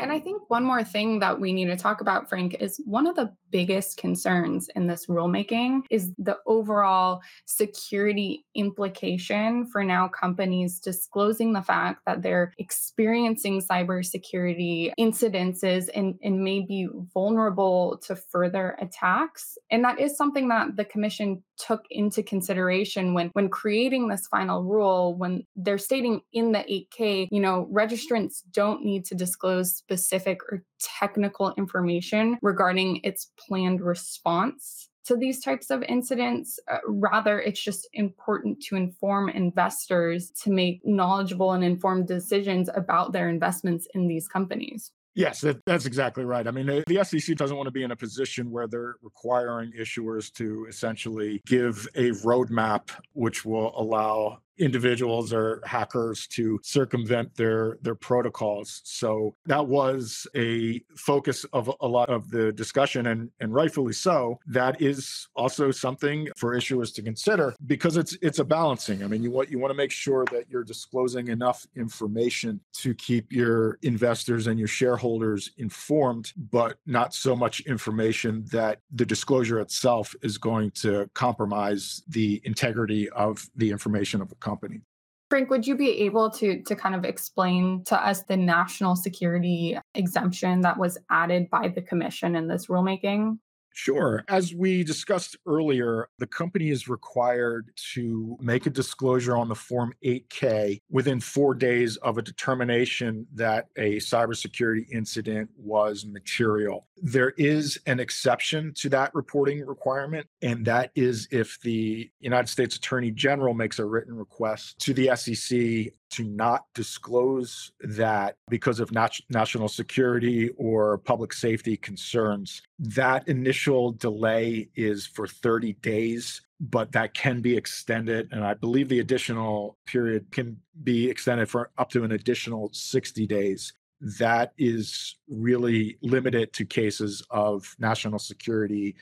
And 0.00 0.10
I 0.10 0.18
think 0.18 0.42
one 0.50 0.64
more 0.64 0.82
thing 0.82 1.20
that 1.20 1.40
we 1.40 1.52
need 1.52 1.66
to 1.66 1.76
talk 1.76 2.00
about, 2.00 2.28
Frank, 2.28 2.54
is 2.54 2.80
one 2.84 3.06
of 3.06 3.14
the 3.14 3.32
biggest 3.54 3.98
concerns 3.98 4.68
in 4.74 4.88
this 4.88 5.06
rulemaking 5.06 5.82
is 5.88 6.10
the 6.18 6.36
overall 6.44 7.20
security 7.44 8.44
implication 8.56 9.64
for 9.64 9.84
now 9.84 10.08
companies 10.08 10.80
disclosing 10.80 11.52
the 11.52 11.62
fact 11.62 12.00
that 12.04 12.20
they're 12.20 12.52
experiencing 12.58 13.62
cybersecurity 13.62 14.90
incidences 14.98 15.88
and, 15.94 16.16
and 16.24 16.42
may 16.42 16.66
be 16.66 16.88
vulnerable 17.14 17.96
to 17.98 18.16
further 18.16 18.76
attacks. 18.80 19.56
And 19.70 19.84
that 19.84 20.00
is 20.00 20.16
something 20.16 20.48
that 20.48 20.74
the 20.74 20.84
Commission 20.84 21.40
took 21.56 21.84
into 21.90 22.22
consideration 22.22 23.14
when 23.14 23.30
when 23.34 23.48
creating 23.48 24.08
this 24.08 24.26
final 24.26 24.64
rule 24.64 25.14
when 25.16 25.44
they're 25.54 25.78
stating 25.78 26.20
in 26.32 26.50
the 26.52 26.58
8k 26.58 27.28
you 27.30 27.40
know 27.40 27.68
registrants 27.72 28.42
don't 28.52 28.84
need 28.84 29.04
to 29.04 29.14
disclose 29.14 29.72
specific 29.74 30.40
or 30.50 30.64
technical 30.84 31.52
information 31.56 32.38
regarding 32.42 33.00
its 33.02 33.30
planned 33.38 33.80
response 33.80 34.88
to 35.04 35.16
these 35.16 35.40
types 35.40 35.70
of 35.70 35.82
incidents. 35.82 36.58
Uh, 36.70 36.78
rather, 36.86 37.40
it's 37.40 37.62
just 37.62 37.88
important 37.92 38.60
to 38.62 38.76
inform 38.76 39.28
investors 39.28 40.30
to 40.42 40.50
make 40.50 40.80
knowledgeable 40.84 41.52
and 41.52 41.62
informed 41.62 42.08
decisions 42.08 42.70
about 42.74 43.12
their 43.12 43.28
investments 43.28 43.86
in 43.94 44.06
these 44.06 44.26
companies. 44.28 44.92
Yes, 45.14 45.42
that, 45.42 45.64
that's 45.64 45.86
exactly 45.86 46.24
right. 46.24 46.46
I 46.46 46.50
mean, 46.50 46.66
the 46.66 47.04
SEC 47.04 47.36
doesn't 47.36 47.56
want 47.56 47.68
to 47.68 47.72
be 47.72 47.84
in 47.84 47.92
a 47.92 47.96
position 47.96 48.50
where 48.50 48.66
they're 48.66 48.96
requiring 49.00 49.72
issuers 49.78 50.32
to 50.34 50.66
essentially 50.68 51.40
give 51.46 51.86
a 51.94 52.10
roadmap 52.24 52.90
which 53.12 53.44
will 53.44 53.72
allow 53.78 54.40
individuals 54.58 55.32
or 55.32 55.60
hackers 55.64 56.26
to 56.28 56.60
circumvent 56.62 57.34
their 57.36 57.78
their 57.82 57.94
protocols. 57.94 58.80
So 58.84 59.34
that 59.46 59.66
was 59.66 60.26
a 60.36 60.80
focus 60.96 61.44
of 61.52 61.70
a 61.80 61.88
lot 61.88 62.10
of 62.10 62.30
the 62.30 62.52
discussion 62.52 63.06
and 63.06 63.30
and 63.40 63.52
rightfully 63.52 63.92
so. 63.92 64.38
That 64.46 64.80
is 64.80 65.28
also 65.34 65.70
something 65.70 66.28
for 66.36 66.54
issuers 66.54 66.94
to 66.94 67.02
consider 67.02 67.54
because 67.66 67.96
it's 67.96 68.16
it's 68.22 68.38
a 68.38 68.44
balancing. 68.44 69.02
I 69.02 69.06
mean 69.06 69.22
you 69.22 69.30
want 69.30 69.50
you 69.50 69.58
want 69.58 69.70
to 69.70 69.76
make 69.76 69.90
sure 69.90 70.24
that 70.32 70.48
you're 70.48 70.64
disclosing 70.64 71.28
enough 71.28 71.66
information 71.76 72.60
to 72.74 72.94
keep 72.94 73.32
your 73.32 73.78
investors 73.82 74.46
and 74.46 74.58
your 74.58 74.68
shareholders 74.68 75.50
informed 75.58 76.32
but 76.50 76.78
not 76.86 77.14
so 77.14 77.34
much 77.34 77.60
information 77.60 78.44
that 78.50 78.80
the 78.92 79.06
disclosure 79.06 79.60
itself 79.60 80.14
is 80.22 80.38
going 80.38 80.70
to 80.70 81.08
compromise 81.14 82.02
the 82.08 82.40
integrity 82.44 83.08
of 83.10 83.48
the 83.56 83.70
information 83.70 84.20
of 84.20 84.28
the 84.28 84.34
company. 84.44 84.82
Frank, 85.30 85.50
would 85.50 85.66
you 85.66 85.74
be 85.74 85.90
able 86.02 86.30
to 86.30 86.62
to 86.62 86.76
kind 86.76 86.94
of 86.94 87.04
explain 87.04 87.82
to 87.86 87.96
us 87.96 88.22
the 88.22 88.36
national 88.36 88.94
security 88.94 89.76
exemption 89.94 90.60
that 90.60 90.78
was 90.78 90.98
added 91.10 91.50
by 91.50 91.68
the 91.68 91.82
commission 91.82 92.36
in 92.36 92.46
this 92.46 92.66
rulemaking? 92.66 93.38
Sure. 93.74 94.24
As 94.28 94.54
we 94.54 94.84
discussed 94.84 95.36
earlier, 95.46 96.08
the 96.18 96.28
company 96.28 96.70
is 96.70 96.88
required 96.88 97.72
to 97.92 98.38
make 98.40 98.66
a 98.66 98.70
disclosure 98.70 99.36
on 99.36 99.48
the 99.48 99.54
Form 99.56 99.92
8K 100.04 100.80
within 100.90 101.18
four 101.18 101.54
days 101.54 101.96
of 101.96 102.16
a 102.16 102.22
determination 102.22 103.26
that 103.34 103.66
a 103.76 103.96
cybersecurity 103.96 104.88
incident 104.92 105.50
was 105.56 106.06
material. 106.06 106.86
There 107.02 107.34
is 107.36 107.76
an 107.86 107.98
exception 107.98 108.72
to 108.76 108.88
that 108.90 109.12
reporting 109.12 109.66
requirement, 109.66 110.28
and 110.40 110.64
that 110.66 110.92
is 110.94 111.26
if 111.32 111.60
the 111.60 112.08
United 112.20 112.48
States 112.48 112.76
Attorney 112.76 113.10
General 113.10 113.54
makes 113.54 113.80
a 113.80 113.84
written 113.84 114.14
request 114.14 114.78
to 114.82 114.94
the 114.94 115.10
SEC 115.16 115.92
to 116.10 116.24
not 116.24 116.66
disclose 116.74 117.72
that 117.80 118.36
because 118.48 118.80
of 118.80 118.92
nat- 118.92 119.20
national 119.30 119.68
security 119.68 120.50
or 120.56 120.98
public 120.98 121.32
safety 121.32 121.76
concerns. 121.76 122.62
That 122.78 123.28
initial 123.28 123.92
delay 123.92 124.68
is 124.74 125.06
for 125.06 125.26
30 125.26 125.74
days, 125.74 126.42
but 126.60 126.92
that 126.92 127.14
can 127.14 127.40
be 127.40 127.56
extended. 127.56 128.28
And 128.32 128.44
I 128.44 128.54
believe 128.54 128.88
the 128.88 129.00
additional 129.00 129.76
period 129.86 130.30
can 130.30 130.56
be 130.82 131.10
extended 131.10 131.48
for 131.48 131.70
up 131.78 131.90
to 131.90 132.04
an 132.04 132.12
additional 132.12 132.70
60 132.72 133.26
days. 133.26 133.72
That 134.18 134.52
is 134.58 135.16
really 135.28 135.96
limited 136.02 136.52
to 136.54 136.64
cases 136.64 137.22
of 137.30 137.74
national 137.78 138.18
security 138.18 138.94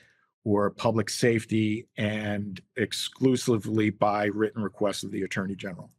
or 0.45 0.69
public 0.69 1.09
safety 1.09 1.87
and 1.97 2.61
exclusively 2.75 3.89
by 3.89 4.25
written 4.25 4.61
request 4.61 5.03
of 5.03 5.11
the 5.11 5.23
Attorney 5.23 5.55
General 5.55 5.89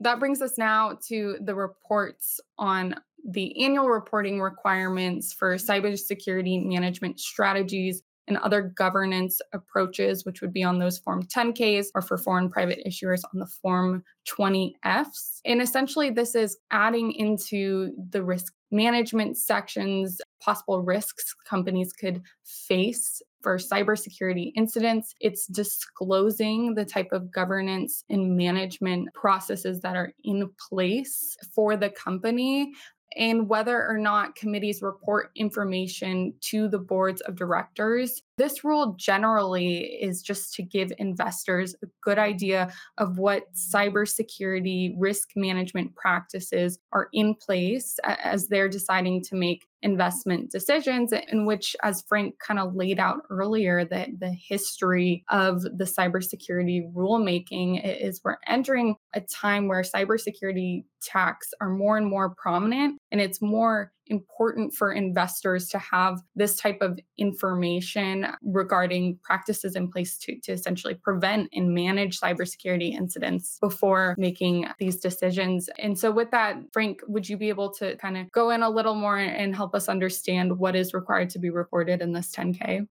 that 0.00 0.18
brings 0.18 0.40
us 0.40 0.58
now 0.58 0.98
to 1.08 1.38
the 1.40 1.54
reports 1.54 2.40
on 2.58 2.94
the 3.28 3.64
annual 3.64 3.88
reporting 3.88 4.40
requirements 4.40 5.32
for 5.32 5.56
cybersecurity 5.56 6.64
management 6.64 7.18
strategies 7.18 8.02
and 8.28 8.36
other 8.38 8.62
governance 8.62 9.40
approaches, 9.52 10.24
which 10.24 10.40
would 10.40 10.52
be 10.52 10.62
on 10.62 10.78
those 10.78 10.98
Form 10.98 11.22
10Ks 11.22 11.86
or 11.94 12.02
for 12.02 12.18
foreign 12.18 12.50
private 12.50 12.80
issuers 12.86 13.22
on 13.32 13.40
the 13.40 13.46
Form 13.46 14.04
20Fs. 14.28 15.40
And 15.44 15.60
essentially, 15.60 16.10
this 16.10 16.34
is 16.34 16.58
adding 16.70 17.12
into 17.12 17.92
the 18.10 18.22
risk 18.22 18.52
management 18.70 19.38
sections 19.38 20.20
possible 20.40 20.82
risks 20.82 21.34
companies 21.48 21.92
could 21.92 22.22
face 22.44 23.22
for 23.42 23.58
cybersecurity 23.58 24.52
incidents. 24.56 25.14
It's 25.20 25.46
disclosing 25.46 26.74
the 26.74 26.84
type 26.84 27.12
of 27.12 27.30
governance 27.30 28.04
and 28.10 28.36
management 28.36 29.12
processes 29.14 29.80
that 29.80 29.96
are 29.96 30.12
in 30.24 30.50
place 30.68 31.36
for 31.54 31.76
the 31.76 31.90
company 31.90 32.72
and 33.16 33.48
whether 33.48 33.86
or 33.86 33.98
not 33.98 34.34
committees 34.34 34.82
report 34.82 35.30
information 35.34 36.34
to 36.40 36.68
the 36.68 36.78
boards 36.78 37.20
of 37.22 37.36
directors 37.36 38.22
This 38.38 38.62
rule 38.62 38.94
generally 38.96 39.78
is 40.00 40.22
just 40.22 40.54
to 40.54 40.62
give 40.62 40.92
investors 40.98 41.74
a 41.82 41.86
good 42.02 42.20
idea 42.20 42.72
of 42.96 43.18
what 43.18 43.52
cybersecurity 43.52 44.94
risk 44.96 45.30
management 45.34 45.96
practices 45.96 46.78
are 46.92 47.08
in 47.12 47.34
place 47.34 47.98
as 48.04 48.46
they're 48.46 48.68
deciding 48.68 49.24
to 49.24 49.34
make 49.34 49.66
investment 49.82 50.50
decisions 50.50 51.12
in 51.12 51.46
which 51.46 51.76
as 51.84 52.02
frank 52.08 52.34
kind 52.44 52.58
of 52.58 52.74
laid 52.74 52.98
out 52.98 53.20
earlier 53.30 53.84
that 53.84 54.08
the 54.18 54.30
history 54.30 55.24
of 55.30 55.62
the 55.62 55.84
cybersecurity 55.84 56.92
rulemaking 56.92 57.80
is 57.84 58.20
we're 58.24 58.38
entering 58.48 58.96
a 59.14 59.20
time 59.20 59.68
where 59.68 59.82
cybersecurity 59.82 60.82
attacks 61.00 61.50
are 61.60 61.70
more 61.70 61.96
and 61.96 62.08
more 62.08 62.34
prominent 62.34 63.00
and 63.10 63.20
it's 63.20 63.40
more 63.40 63.92
important 64.06 64.72
for 64.74 64.92
investors 64.92 65.68
to 65.68 65.78
have 65.78 66.20
this 66.34 66.56
type 66.56 66.78
of 66.80 66.98
information 67.18 68.26
regarding 68.42 69.18
practices 69.22 69.76
in 69.76 69.90
place 69.90 70.16
to, 70.18 70.38
to 70.40 70.52
essentially 70.52 70.94
prevent 70.94 71.48
and 71.52 71.74
manage 71.74 72.18
cybersecurity 72.18 72.92
incidents 72.92 73.58
before 73.60 74.14
making 74.18 74.66
these 74.78 74.96
decisions. 74.96 75.68
And 75.78 75.98
so, 75.98 76.10
with 76.10 76.30
that, 76.30 76.56
Frank, 76.72 77.00
would 77.06 77.28
you 77.28 77.36
be 77.36 77.48
able 77.48 77.72
to 77.74 77.96
kind 77.96 78.16
of 78.16 78.30
go 78.32 78.50
in 78.50 78.62
a 78.62 78.70
little 78.70 78.94
more 78.94 79.18
and 79.18 79.54
help 79.54 79.74
us 79.74 79.88
understand 79.88 80.58
what 80.58 80.74
is 80.74 80.94
required 80.94 81.30
to 81.30 81.38
be 81.38 81.50
reported 81.50 82.00
in 82.00 82.12
this 82.12 82.30
10K? 82.34 82.86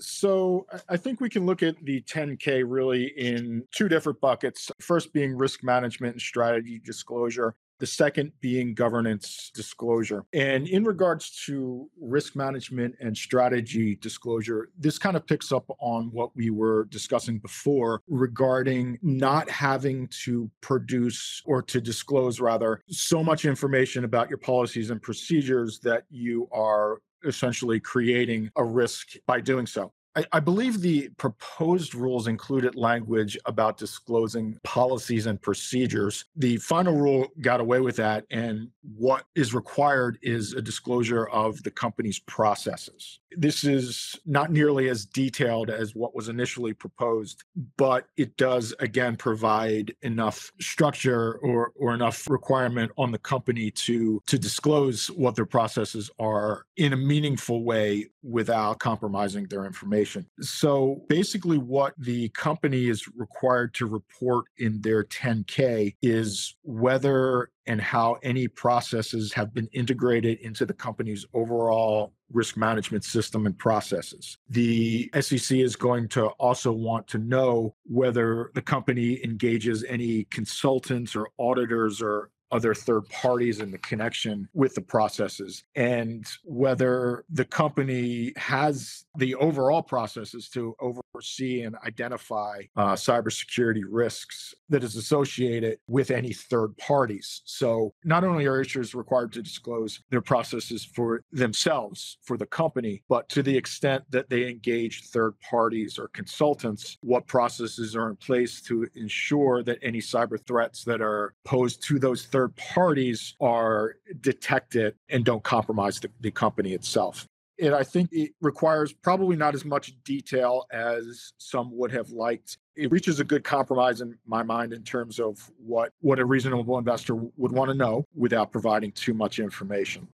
So 0.00 0.66
I 0.88 0.96
think 0.96 1.20
we 1.20 1.30
can 1.30 1.46
look 1.46 1.62
at 1.62 1.76
the 1.84 2.02
10K 2.02 2.64
really 2.66 3.12
in 3.16 3.64
two 3.70 3.88
different 3.88 4.20
buckets. 4.20 4.70
First 4.80 5.12
being 5.12 5.36
risk 5.36 5.62
management 5.62 6.14
and 6.14 6.20
strategy 6.20 6.80
disclosure, 6.84 7.54
the 7.78 7.86
second 7.86 8.32
being 8.40 8.74
governance 8.74 9.50
disclosure. 9.54 10.24
And 10.32 10.68
in 10.68 10.84
regards 10.84 11.42
to 11.46 11.88
risk 12.00 12.36
management 12.36 12.94
and 13.00 13.16
strategy 13.16 13.96
disclosure, 13.96 14.70
this 14.78 14.98
kind 14.98 15.16
of 15.16 15.26
picks 15.26 15.52
up 15.52 15.64
on 15.80 16.10
what 16.12 16.34
we 16.36 16.50
were 16.50 16.84
discussing 16.86 17.38
before 17.38 18.02
regarding 18.08 18.98
not 19.02 19.50
having 19.50 20.08
to 20.24 20.50
produce 20.60 21.42
or 21.44 21.62
to 21.62 21.80
disclose, 21.80 22.40
rather, 22.40 22.82
so 22.88 23.22
much 23.22 23.44
information 23.44 24.04
about 24.04 24.28
your 24.28 24.38
policies 24.38 24.90
and 24.90 25.02
procedures 25.02 25.80
that 25.80 26.04
you 26.10 26.48
are 26.52 26.98
essentially 27.24 27.80
creating 27.80 28.50
a 28.56 28.64
risk 28.64 29.16
by 29.26 29.40
doing 29.40 29.66
so. 29.66 29.92
I, 30.32 30.40
believe 30.40 30.80
the 30.80 31.08
proposed 31.16 31.94
rules 31.94 32.28
included 32.28 32.76
language 32.76 33.36
about 33.46 33.78
disclosing 33.78 34.58
policies 34.62 35.26
and 35.26 35.40
procedures. 35.40 36.26
The 36.36 36.56
final 36.58 36.94
rule 36.94 37.28
got 37.40 37.60
away 37.60 37.80
with 37.80 37.96
that, 37.96 38.24
and 38.30 38.68
what 38.96 39.24
is 39.34 39.54
required 39.54 40.18
is 40.22 40.52
a 40.52 40.62
disclosure 40.62 41.26
of 41.28 41.60
the 41.64 41.70
company's 41.70 42.20
processes. 42.20 43.18
This 43.36 43.64
is 43.64 44.18
not 44.26 44.50
nearly 44.50 44.88
as 44.88 45.04
detailed 45.04 45.70
as 45.70 45.94
what 45.94 46.14
was 46.14 46.28
initially 46.28 46.72
proposed, 46.72 47.44
but 47.76 48.06
it 48.16 48.36
does 48.36 48.74
again 48.78 49.16
provide 49.16 49.94
enough 50.02 50.52
structure 50.60 51.38
or, 51.42 51.72
or 51.76 51.94
enough 51.94 52.28
requirement 52.28 52.92
on 52.96 53.12
the 53.12 53.18
company 53.18 53.70
to, 53.70 54.22
to 54.26 54.38
disclose 54.38 55.08
what 55.08 55.36
their 55.36 55.46
processes 55.46 56.10
are 56.18 56.66
in 56.76 56.92
a 56.92 56.96
meaningful 56.96 57.64
way 57.64 58.06
without 58.22 58.78
compromising 58.78 59.44
their 59.46 59.64
information. 59.64 60.26
So 60.40 61.02
basically, 61.08 61.58
what 61.58 61.94
the 61.98 62.28
company 62.30 62.88
is 62.88 63.06
required 63.16 63.74
to 63.74 63.86
report 63.86 64.46
in 64.58 64.80
their 64.80 65.04
10K 65.04 65.96
is 66.02 66.56
whether 66.62 67.50
and 67.66 67.80
how 67.80 68.18
any 68.22 68.48
processes 68.48 69.32
have 69.32 69.54
been 69.54 69.68
integrated 69.72 70.38
into 70.40 70.66
the 70.66 70.74
company's 70.74 71.24
overall 71.34 72.12
risk 72.32 72.56
management 72.56 73.04
system 73.04 73.46
and 73.46 73.56
processes. 73.58 74.38
The 74.50 75.10
SEC 75.20 75.58
is 75.58 75.76
going 75.76 76.08
to 76.08 76.26
also 76.26 76.72
want 76.72 77.06
to 77.08 77.18
know 77.18 77.74
whether 77.84 78.50
the 78.54 78.62
company 78.62 79.20
engages 79.24 79.84
any 79.84 80.24
consultants 80.24 81.14
or 81.14 81.28
auditors 81.38 82.02
or 82.02 82.30
other 82.50 82.74
third 82.74 83.08
parties 83.08 83.60
in 83.60 83.70
the 83.72 83.78
connection 83.78 84.48
with 84.54 84.74
the 84.74 84.80
processes 84.80 85.64
and 85.74 86.24
whether 86.44 87.24
the 87.30 87.44
company 87.44 88.32
has 88.36 89.04
the 89.18 89.34
overall 89.34 89.82
processes 89.82 90.48
to 90.48 90.74
oversee 91.14 91.62
and 91.62 91.76
identify 91.84 92.62
uh, 92.76 92.92
cybersecurity 92.92 93.82
risks 93.88 94.54
that 94.68 94.82
is 94.82 94.96
associated 94.96 95.78
with 95.86 96.10
any 96.10 96.32
third 96.32 96.76
parties. 96.76 97.42
So, 97.44 97.92
not 98.04 98.24
only 98.24 98.46
are 98.46 98.62
issuers 98.62 98.94
required 98.94 99.32
to 99.32 99.42
disclose 99.42 100.00
their 100.10 100.20
processes 100.20 100.84
for 100.84 101.22
themselves, 101.32 102.18
for 102.22 102.36
the 102.36 102.46
company, 102.46 103.02
but 103.08 103.28
to 103.30 103.42
the 103.42 103.56
extent 103.56 104.04
that 104.10 104.28
they 104.28 104.48
engage 104.48 105.04
third 105.08 105.34
parties 105.40 105.98
or 105.98 106.08
consultants, 106.08 106.96
what 107.02 107.26
processes 107.26 107.94
are 107.94 108.10
in 108.10 108.16
place 108.16 108.60
to 108.62 108.86
ensure 108.94 109.62
that 109.62 109.78
any 109.82 110.00
cyber 110.00 110.38
threats 110.46 110.84
that 110.84 111.00
are 111.00 111.34
posed 111.44 111.82
to 111.84 111.98
those 111.98 112.24
third 112.26 112.54
parties 112.56 113.34
are 113.40 113.96
detected 114.20 114.94
and 115.08 115.24
don't 115.24 115.44
compromise 115.44 116.00
the, 116.00 116.10
the 116.20 116.30
company 116.30 116.72
itself 116.72 117.26
and 117.60 117.74
I 117.74 117.82
think 117.82 118.10
it 118.12 118.32
requires 118.40 118.92
probably 118.92 119.36
not 119.36 119.54
as 119.54 119.64
much 119.64 119.94
detail 120.04 120.66
as 120.72 121.32
some 121.38 121.76
would 121.76 121.92
have 121.92 122.10
liked 122.10 122.58
it 122.76 122.90
reaches 122.90 123.20
a 123.20 123.24
good 123.24 123.44
compromise 123.44 124.00
in 124.00 124.16
my 124.26 124.42
mind 124.42 124.72
in 124.72 124.82
terms 124.82 125.20
of 125.20 125.50
what 125.58 125.92
what 126.00 126.18
a 126.18 126.24
reasonable 126.24 126.78
investor 126.78 127.14
would 127.14 127.52
want 127.52 127.70
to 127.70 127.74
know 127.74 128.04
without 128.14 128.50
providing 128.50 128.92
too 128.92 129.14
much 129.14 129.38
information. 129.38 130.08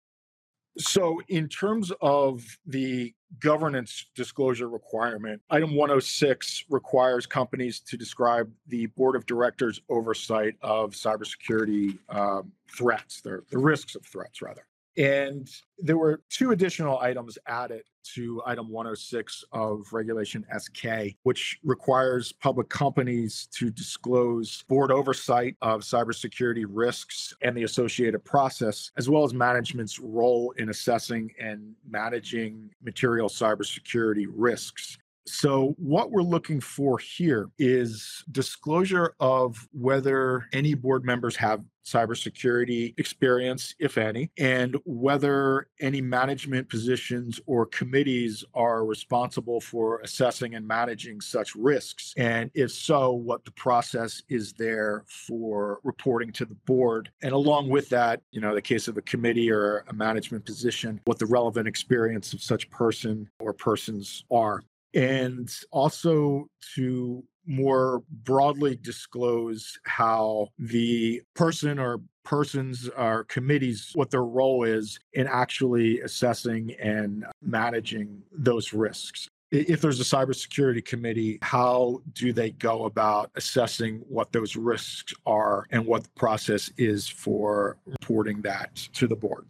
So, 0.79 1.21
in 1.29 1.49
terms 1.49 1.91
of 2.03 2.45
the 2.67 3.15
governance 3.41 4.07
disclosure 4.15 4.69
requirement, 4.69 5.41
item 5.49 5.75
106 5.75 6.65
requires 6.69 7.25
companies 7.25 7.81
to 7.81 7.97
describe 7.97 8.51
the 8.69 8.87
board 8.87 9.17
of 9.17 9.25
directors' 9.25 9.81
oversight 9.89 10.55
of 10.61 10.93
cybersecurity 10.93 11.99
um, 12.11 12.53
threats, 12.77 13.23
the, 13.23 13.43
the 13.51 13.59
risks 13.59 13.95
of 13.95 14.05
threats, 14.05 14.43
rather. 14.43 14.67
And 14.97 15.49
there 15.79 15.99
were 15.99 16.23
two 16.31 16.53
additional 16.53 16.99
items 17.01 17.37
added 17.47 17.83
to 18.15 18.41
item 18.47 18.71
106 18.71 19.45
of 19.53 19.87
Regulation 19.93 20.45
SK, 20.57 21.17
which 21.25 21.59
requires 21.65 22.33
public 22.33 22.69
companies 22.69 23.49
to 23.53 23.71
disclose 23.71 24.63
board 24.69 24.91
oversight 24.91 25.57
of 25.61 25.81
cybersecurity 25.83 26.65
risks 26.69 27.35
and 27.43 27.57
the 27.57 27.65
associated 27.65 28.25
process, 28.25 28.91
as 28.97 29.11
well 29.11 29.25
as 29.25 29.35
management's 29.35 29.99
role 29.99 30.53
in 30.57 30.71
assessing 30.71 31.31
and 31.41 31.75
managing 31.89 32.71
material 32.83 33.29
cybersecurity 33.29 34.27
risks. 34.31 34.99
So, 35.29 35.75
what 35.79 36.13
we're 36.13 36.23
looking 36.23 36.61
for 36.61 36.99
here 36.99 37.51
is 37.59 38.25
disclosure 38.31 39.15
of 39.19 39.69
whether 39.73 40.47
any 40.53 40.75
board 40.75 41.05
members 41.05 41.35
have 41.37 41.63
cybersecurity 41.85 42.99
experience, 42.99 43.75
if 43.79 43.97
any, 43.97 44.31
and 44.39 44.77
whether 44.85 45.69
any 45.81 46.01
management 46.01 46.69
positions 46.69 47.41
or 47.47 47.67
committees 47.67 48.45
are 48.55 48.85
responsible 48.85 49.61
for 49.61 50.01
assessing 50.01 50.55
and 50.55 50.67
managing 50.67 51.21
such 51.21 51.55
risks. 51.55 52.13
And 52.17 52.51
if 52.55 52.73
so, 52.73 53.13
what 53.13 53.45
the 53.45 53.53
process 53.53 54.23
is 54.29 54.53
there 54.53 55.05
for 55.07 55.81
reporting 55.85 56.33
to 56.33 56.45
the 56.45 56.57
board. 56.67 57.11
And 57.23 57.33
along 57.33 57.69
with 57.69 57.89
that, 57.91 58.21
you 58.33 58.41
know, 58.41 58.55
the 58.55 58.63
case 58.63 58.89
of 58.89 58.97
a 58.97 59.03
committee 59.03 59.51
or 59.51 59.85
a 59.89 59.93
management 59.93 60.45
position, 60.45 61.01
what 61.05 61.19
the 61.19 61.27
relevant 61.27 61.69
experience 61.69 62.33
of 62.33 62.43
such 62.43 62.69
person 62.71 63.29
or 63.41 63.53
persons 63.53 64.25
are 64.31 64.63
and 64.95 65.51
also 65.71 66.47
to 66.75 67.23
more 67.47 68.03
broadly 68.25 68.77
disclose 68.83 69.79
how 69.85 70.49
the 70.59 71.23
person 71.35 71.79
or 71.79 72.01
persons 72.25 72.89
or 72.97 73.23
committees 73.25 73.93
what 73.95 74.11
their 74.11 74.25
role 74.25 74.65
is 74.65 74.99
in 75.13 75.29
actually 75.29 76.01
assessing 76.01 76.75
and 76.81 77.25
managing 77.41 78.21
those 78.33 78.73
risks 78.73 79.29
if 79.53 79.81
there's 79.81 80.01
a 80.01 80.05
cybersecurity 80.05 80.85
committee, 80.85 81.39
how 81.43 82.03
do 82.13 82.33
they 82.33 82.51
go 82.51 82.85
about 82.85 83.31
assessing 83.37 84.03
what 84.09 84.33
those 84.33 84.57
risks 84.57 85.15
are 85.25 85.67
and 85.71 85.87
what 85.87 86.03
the 86.03 86.11
process 86.17 86.71
is 86.77 87.07
for 87.07 87.77
reporting 87.87 88.43
that 88.43 88.75
to 88.95 89.07
the 89.07 89.17
board? 89.17 89.47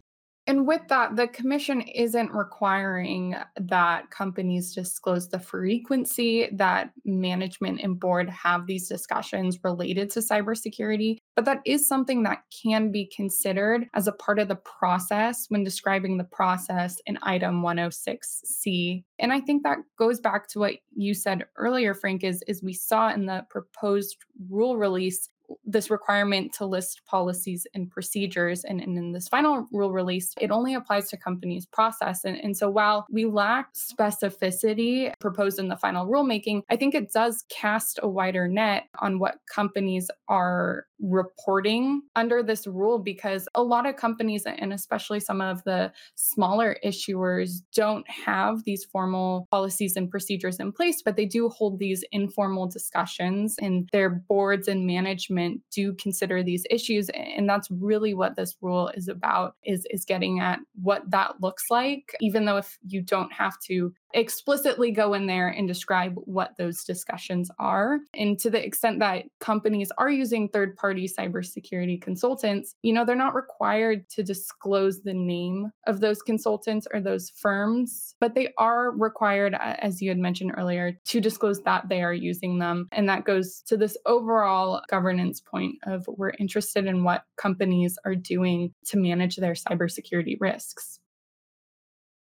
And 0.47 0.65
with 0.65 0.87
that, 0.87 1.17
the 1.17 1.27
commission 1.27 1.81
isn't 1.81 2.31
requiring 2.31 3.35
that 3.59 4.09
companies 4.11 4.73
disclose 4.73 5.27
the 5.27 5.39
frequency 5.39 6.47
that 6.53 6.91
management 7.03 7.81
and 7.83 7.99
board 7.99 8.29
have 8.29 8.65
these 8.65 8.87
discussions 8.87 9.59
related 9.65 10.09
to 10.11 10.21
cybersecurity, 10.21 11.17
but 11.35 11.43
that 11.43 11.61
is 11.65 11.85
something 11.85 12.23
that 12.23 12.43
can 12.63 12.93
be 12.93 13.11
considered 13.13 13.87
as 13.93 14.07
a 14.07 14.13
part 14.13 14.39
of 14.39 14.47
the 14.47 14.55
process 14.55 15.47
when 15.49 15.65
describing 15.65 16.17
the 16.17 16.23
process 16.23 16.97
in 17.05 17.19
item 17.23 17.61
106C. 17.61 19.03
And 19.19 19.33
I 19.33 19.41
think 19.41 19.63
that 19.63 19.79
goes 19.99 20.21
back 20.21 20.47
to 20.49 20.59
what 20.59 20.75
you 20.95 21.13
said 21.13 21.45
earlier, 21.57 21.93
Frank, 21.93 22.23
is, 22.23 22.41
is 22.47 22.63
we 22.63 22.73
saw 22.73 23.09
in 23.09 23.25
the 23.25 23.45
proposed 23.49 24.15
rule 24.49 24.77
release 24.77 25.29
this 25.65 25.89
requirement 25.89 26.53
to 26.53 26.65
list 26.65 27.01
policies 27.05 27.67
and 27.73 27.89
procedures. 27.91 28.63
And, 28.63 28.81
and 28.81 28.97
in 28.97 29.11
this 29.11 29.27
final 29.27 29.67
rule 29.71 29.91
release, 29.91 30.33
it 30.39 30.51
only 30.51 30.73
applies 30.73 31.09
to 31.09 31.17
companies' 31.17 31.65
process. 31.65 32.23
And, 32.23 32.37
and 32.37 32.57
so 32.57 32.69
while 32.69 33.05
we 33.09 33.25
lack 33.25 33.73
specificity 33.73 35.13
proposed 35.19 35.59
in 35.59 35.67
the 35.67 35.77
final 35.77 36.07
rulemaking, 36.07 36.63
I 36.69 36.75
think 36.75 36.95
it 36.95 37.11
does 37.11 37.45
cast 37.49 37.99
a 38.01 38.07
wider 38.07 38.47
net 38.47 38.85
on 38.99 39.19
what 39.19 39.37
companies 39.53 40.09
are 40.27 40.86
reporting 40.99 42.01
under 42.15 42.41
this 42.41 42.67
rule 42.67 42.99
because 42.99 43.47
a 43.55 43.61
lot 43.61 43.85
of 43.85 43.95
companies 43.95 44.45
and 44.45 44.73
especially 44.73 45.19
some 45.19 45.41
of 45.41 45.63
the 45.63 45.91
smaller 46.15 46.77
issuers 46.85 47.61
don't 47.73 48.07
have 48.09 48.63
these 48.63 48.83
formal 48.85 49.47
policies 49.51 49.95
and 49.95 50.09
procedures 50.09 50.59
in 50.59 50.71
place 50.71 51.01
but 51.03 51.15
they 51.15 51.25
do 51.25 51.49
hold 51.49 51.79
these 51.79 52.03
informal 52.11 52.67
discussions 52.67 53.55
and 53.59 53.89
their 53.91 54.09
boards 54.09 54.67
and 54.67 54.85
management 54.85 55.61
do 55.71 55.93
consider 55.93 56.43
these 56.43 56.65
issues. 56.69 57.09
And 57.09 57.47
that's 57.49 57.69
really 57.71 58.13
what 58.13 58.35
this 58.35 58.55
rule 58.61 58.89
is 58.89 59.07
about 59.07 59.55
is 59.63 59.85
is 59.89 60.05
getting 60.05 60.39
at 60.39 60.59
what 60.81 61.09
that 61.11 61.41
looks 61.41 61.65
like 61.69 62.15
even 62.21 62.45
though 62.45 62.57
if 62.57 62.77
you 62.85 63.01
don't 63.01 63.31
have 63.33 63.59
to 63.67 63.93
explicitly 64.17 64.89
go 64.91 65.13
in 65.13 65.27
there 65.27 65.47
and 65.47 65.67
describe 65.67 66.15
what 66.15 66.57
those 66.57 66.83
discussions 66.83 67.51
are. 67.59 67.99
And 68.15 68.37
to 68.39 68.49
the 68.49 68.63
extent 68.63 68.99
that 68.99 69.25
companies 69.39 69.91
are 69.99 70.09
using 70.09 70.49
third 70.49 70.75
party 70.75 71.07
cybersecurity 71.07 72.01
consultants, 72.01 72.73
you 72.81 72.93
know, 72.93 73.05
they're 73.05 73.15
not 73.15 73.35
required 73.35 74.09
to 74.09 74.23
disclose 74.23 75.01
the 75.01 75.13
name 75.13 75.71
of 75.85 75.99
those 75.99 76.23
consultants 76.23 76.87
or 76.91 76.99
those 76.99 77.29
firms, 77.29 78.15
but 78.19 78.33
they 78.33 78.53
are 78.57 78.89
required, 78.91 79.55
as 79.61 80.01
you 80.01 80.09
had 80.09 80.17
mentioned 80.17 80.53
earlier, 80.57 80.97
to 81.05 81.21
disclose 81.21 81.61
that 81.61 81.87
they 81.87 82.01
are 82.01 82.13
using 82.13 82.57
them. 82.57 82.87
And 82.91 83.07
that 83.07 83.23
goes 83.23 83.61
to 83.67 83.77
this 83.77 83.95
overall 84.07 84.81
governance 84.89 85.41
point 85.41 85.75
of 85.83 86.07
we're 86.07 86.33
interested 86.39 86.87
in 86.87 87.03
what 87.03 87.23
companies 87.37 87.99
are 88.03 88.15
doing 88.15 88.73
to 88.87 88.97
manage 88.97 89.35
their 89.35 89.53
cybersecurity 89.53 90.37
risks. 90.39 90.99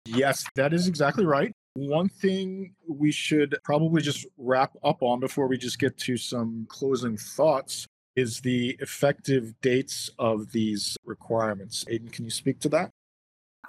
Yes, 0.05 0.45
that 0.55 0.73
is 0.73 0.87
exactly 0.87 1.25
right. 1.25 1.53
One 1.75 2.07
thing 2.07 2.75
we 2.87 3.11
should 3.11 3.57
probably 3.63 4.01
just 4.01 4.27
wrap 4.37 4.73
up 4.83 5.01
on 5.01 5.19
before 5.19 5.47
we 5.47 5.57
just 5.57 5.79
get 5.79 5.97
to 5.99 6.17
some 6.17 6.67
closing 6.69 7.17
thoughts 7.17 7.87
is 8.15 8.41
the 8.41 8.77
effective 8.79 9.53
dates 9.61 10.09
of 10.19 10.51
these 10.51 10.95
requirements. 11.03 11.83
Adin, 11.87 12.09
can 12.09 12.25
you 12.25 12.31
speak 12.31 12.59
to 12.59 12.69
that? 12.69 12.91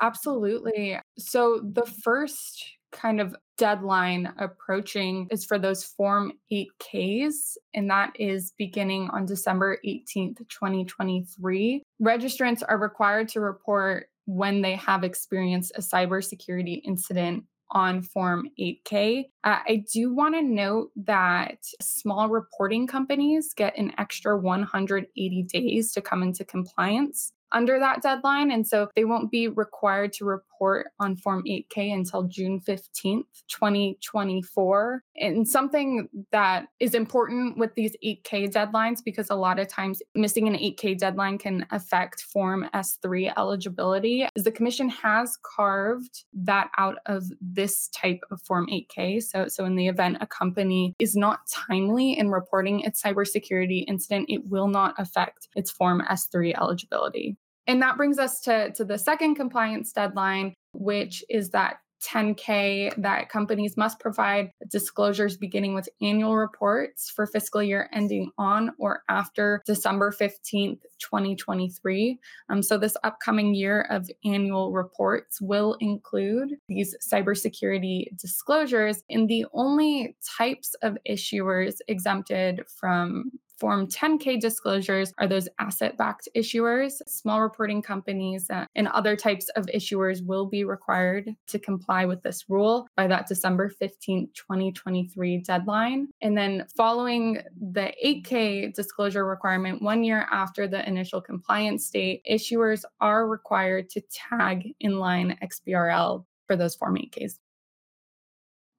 Absolutely. 0.03 0.99
So, 1.19 1.61
the 1.63 1.87
first 2.03 2.63
kind 2.93 3.21
of 3.21 3.35
deadline 3.57 4.33
approaching 4.39 5.27
is 5.31 5.45
for 5.45 5.59
those 5.59 5.85
Form 5.85 6.33
8Ks, 6.53 7.57
and 7.75 7.91
that 7.91 8.13
is 8.19 8.53
beginning 8.59 9.09
on 9.11 9.25
December 9.25 9.79
18th, 9.85 10.39
2023. 10.49 11.83
Registrants 12.03 12.63
are 12.69 12.79
required 12.79 13.29
to 13.31 13.41
report 13.41 14.09
when 14.27 14.63
they 14.63 14.75
have 14.77 15.05
experienced 15.05 15.73
a 15.77 15.81
cybersecurity 15.81 16.81
incident 16.85 17.45
on 17.71 18.03
Form 18.03 18.49
8K. 18.59 19.25
Uh, 19.43 19.59
I 19.67 19.85
do 19.93 20.13
want 20.13 20.35
to 20.35 20.43
note 20.43 20.91
that 20.97 21.59
small 21.81 22.29
reporting 22.29 22.87
companies 22.87 23.53
get 23.55 23.77
an 23.77 23.93
extra 23.99 24.37
180 24.37 25.43
days 25.45 25.93
to 25.93 26.01
come 26.01 26.23
into 26.23 26.45
compliance 26.45 27.33
under 27.55 27.79
that 27.79 28.03
deadline. 28.03 28.51
And 28.51 28.67
so 28.67 28.89
they 28.95 29.05
won't 29.05 29.31
be 29.31 29.49
required 29.49 30.13
to 30.15 30.25
report 30.25 30.89
on 31.01 31.17
Form 31.17 31.43
8K 31.47 31.93
until 31.93 32.25
June 32.25 32.61
15th, 32.61 33.25
2024. 33.49 35.03
And 35.17 35.49
something 35.49 36.09
that 36.33 36.67
is 36.81 36.95
important 36.95 37.57
with 37.59 37.75
these 37.75 37.97
8K 38.05 38.51
deadlines, 38.51 38.99
because 39.05 39.31
a 39.31 39.35
lot 39.35 39.59
of 39.59 39.69
times 39.69 40.03
missing 40.15 40.49
an 40.49 40.55
8K 40.55 40.99
deadline 40.99 41.39
can 41.39 41.67
affect 41.71 42.23
Form 42.23 42.69
S3 42.75 43.33
eligibility, 43.37 44.27
is 44.35 44.45
the 44.45 44.51
Commission 44.51 44.89
has 44.89 45.39
carved 45.43 46.25
that 46.33 46.71
out 46.79 46.97
of 47.07 47.25
this 47.41 47.89
type 47.89 48.21
of 48.31 48.41
Form 48.43 48.67
8K. 48.67 49.23
So, 49.23 49.49
so 49.49 49.65
in 49.65 49.77
the 49.77 49.89
event 49.89 50.19
a 50.21 50.27
company 50.27 50.95
is 50.99 51.15
not 51.15 51.47
timely 51.49 52.19
in 52.19 52.31
reporting 52.31 52.81
its 52.81 53.03
cybersecurity 53.03 53.85
incident, 53.87 54.27
it 54.29 54.47
will 54.47 54.69
not 54.69 54.95
affect 54.99 55.49
its 55.55 55.71
Form 55.71 56.03
S3 56.11 56.55
eligibility. 56.61 57.37
And 57.67 57.81
that 57.83 57.97
brings 57.97 58.19
us 58.19 58.41
to, 58.41 58.73
to 58.73 58.85
the 58.85 58.99
second 58.99 59.37
compliance 59.37 59.93
deadline, 59.93 60.55
which 60.73 61.25
is 61.29 61.51
that 61.51 61.77
10K 62.05 62.95
that 63.01 63.29
companies 63.29 63.77
must 63.77 63.99
provide 63.99 64.51
disclosures 64.69 65.37
beginning 65.37 65.75
with 65.75 65.89
annual 66.03 66.37
reports 66.37 67.11
for 67.11 67.27
fiscal 67.27 67.63
year 67.63 67.89
ending 67.93 68.31
on 68.39 68.73
or 68.79 69.03
after 69.09 69.63
December 69.67 70.13
15th, 70.13 70.81
2023. 70.99 72.19
Um, 72.51 72.63
so, 72.63 72.79
this 72.79 72.97
upcoming 73.05 73.55
year 73.55 73.83
of 73.91 74.11
annual 74.25 74.73
reports 74.73 75.41
will 75.41 75.77
include 75.81 76.55
these 76.69 76.95
cybersecurity 77.03 78.17
disclosures. 78.17 79.03
And 79.09 79.29
the 79.29 79.47
only 79.53 80.17
types 80.39 80.75
of 80.83 80.99
issuers 81.09 81.77
exempted 81.89 82.63
from 82.69 83.33
Form 83.65 83.87
10K 83.87 84.39
disclosures 84.43 85.15
are 85.17 85.27
those 85.27 85.49
asset 85.59 85.97
backed 85.97 86.29
issuers. 86.37 87.01
Small 87.07 87.41
reporting 87.41 87.81
companies 87.81 88.51
uh, 88.51 88.67
and 88.75 88.89
other 88.89 89.17
types 89.17 89.49
of 89.57 89.65
issuers 89.75 90.23
will 90.23 90.45
be 90.45 90.65
required 90.65 91.31
to 91.47 91.59
comply 91.59 92.05
with 92.05 92.23
this 92.23 92.45
rule 92.51 92.87
by 92.95 93.07
that 93.07 93.27
December 93.27 93.71
15, 93.71 94.29
2023 94.35 95.39
deadline. 95.39 96.09
And 96.21 96.37
then 96.37 96.67
following 96.77 97.41
the 97.59 97.91
8K 98.05 98.75
disclosure 98.75 99.25
requirement, 99.25 99.81
one 99.81 100.05
year 100.05 100.29
after 100.31 100.69
the 100.69 100.87
initial 100.87 101.23
compliance 101.23 101.89
date, 101.89 102.21
issuers 102.31 102.85
are 103.01 103.27
required 103.27 103.89
to 103.93 104.03
tag 104.13 104.75
inline 104.85 105.39
XBRL 105.43 106.23
for 106.47 106.55
those 106.55 106.75
Form 106.75 106.97
8Ks. 106.97 107.39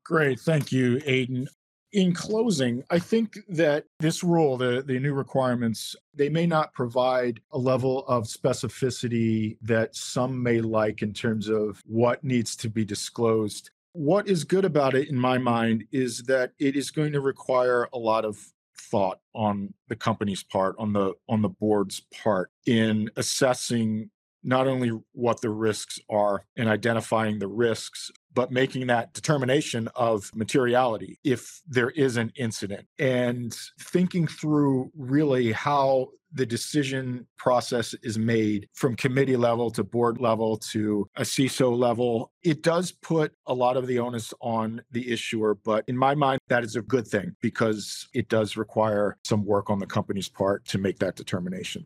Great. 0.03 0.39
Thank 0.39 0.71
you, 0.71 0.97
Adin 1.07 1.47
in 1.95 2.13
closing, 2.13 2.83
I 2.89 2.99
think 2.99 3.37
that 3.47 3.85
this 4.01 4.21
rule, 4.21 4.57
the, 4.57 4.83
the 4.85 4.99
new 4.99 5.13
requirements, 5.13 5.95
they 6.13 6.27
may 6.27 6.45
not 6.45 6.73
provide 6.73 7.39
a 7.53 7.57
level 7.57 8.05
of 8.07 8.25
specificity 8.25 9.57
that 9.61 9.95
some 9.95 10.43
may 10.43 10.59
like 10.59 11.01
in 11.01 11.13
terms 11.13 11.47
of 11.47 11.81
what 11.85 12.21
needs 12.21 12.57
to 12.57 12.69
be 12.69 12.83
disclosed. 12.83 13.69
What 13.93 14.27
is 14.27 14.43
good 14.43 14.65
about 14.65 14.93
it, 14.93 15.07
in 15.07 15.17
my 15.17 15.37
mind, 15.37 15.85
is 15.93 16.23
that 16.23 16.51
it 16.59 16.75
is 16.75 16.91
going 16.91 17.13
to 17.13 17.21
require 17.21 17.87
a 17.93 17.97
lot 17.97 18.25
of 18.25 18.45
thought 18.77 19.21
on 19.33 19.73
the 19.87 19.95
company's 19.95 20.43
part, 20.43 20.75
on 20.77 20.91
the 20.91 21.13
on 21.29 21.41
the 21.41 21.49
board's 21.49 22.01
part, 22.21 22.51
in 22.65 23.09
assessing 23.15 24.09
not 24.43 24.67
only 24.67 24.91
what 25.13 25.39
the 25.39 25.49
risks 25.49 25.97
are 26.09 26.45
and 26.57 26.67
identifying 26.67 27.39
the 27.39 27.47
risks, 27.47 28.11
but 28.35 28.51
making 28.51 28.87
that 28.87 29.13
determination 29.13 29.89
of 29.95 30.29
materiality 30.35 31.17
if 31.23 31.61
there 31.67 31.89
is 31.91 32.17
an 32.17 32.31
incident 32.35 32.85
and 32.99 33.55
thinking 33.79 34.27
through 34.27 34.91
really 34.95 35.51
how 35.51 36.09
the 36.35 36.45
decision 36.45 37.25
process 37.37 37.95
is 38.03 38.19
made 38.19 38.67
from 38.73 38.93
committee 38.95 39.37
level 39.37 39.71
to 39.71 39.83
board 39.83 40.19
level 40.19 40.57
to 40.57 41.09
a 41.15 41.21
CISO 41.21 41.75
level. 41.75 42.31
It 42.43 42.61
does 42.61 42.91
put 42.91 43.33
a 43.47 43.53
lot 43.53 43.77
of 43.77 43.87
the 43.87 43.99
onus 43.99 44.33
on 44.41 44.81
the 44.91 45.11
issuer, 45.11 45.55
but 45.55 45.85
in 45.87 45.97
my 45.97 46.13
mind, 46.13 46.41
that 46.49 46.65
is 46.65 46.75
a 46.75 46.81
good 46.81 47.07
thing 47.07 47.35
because 47.41 48.09
it 48.13 48.27
does 48.27 48.57
require 48.57 49.17
some 49.23 49.45
work 49.45 49.69
on 49.69 49.79
the 49.79 49.87
company's 49.87 50.27
part 50.27 50.65
to 50.65 50.77
make 50.77 50.99
that 50.99 51.15
determination. 51.15 51.85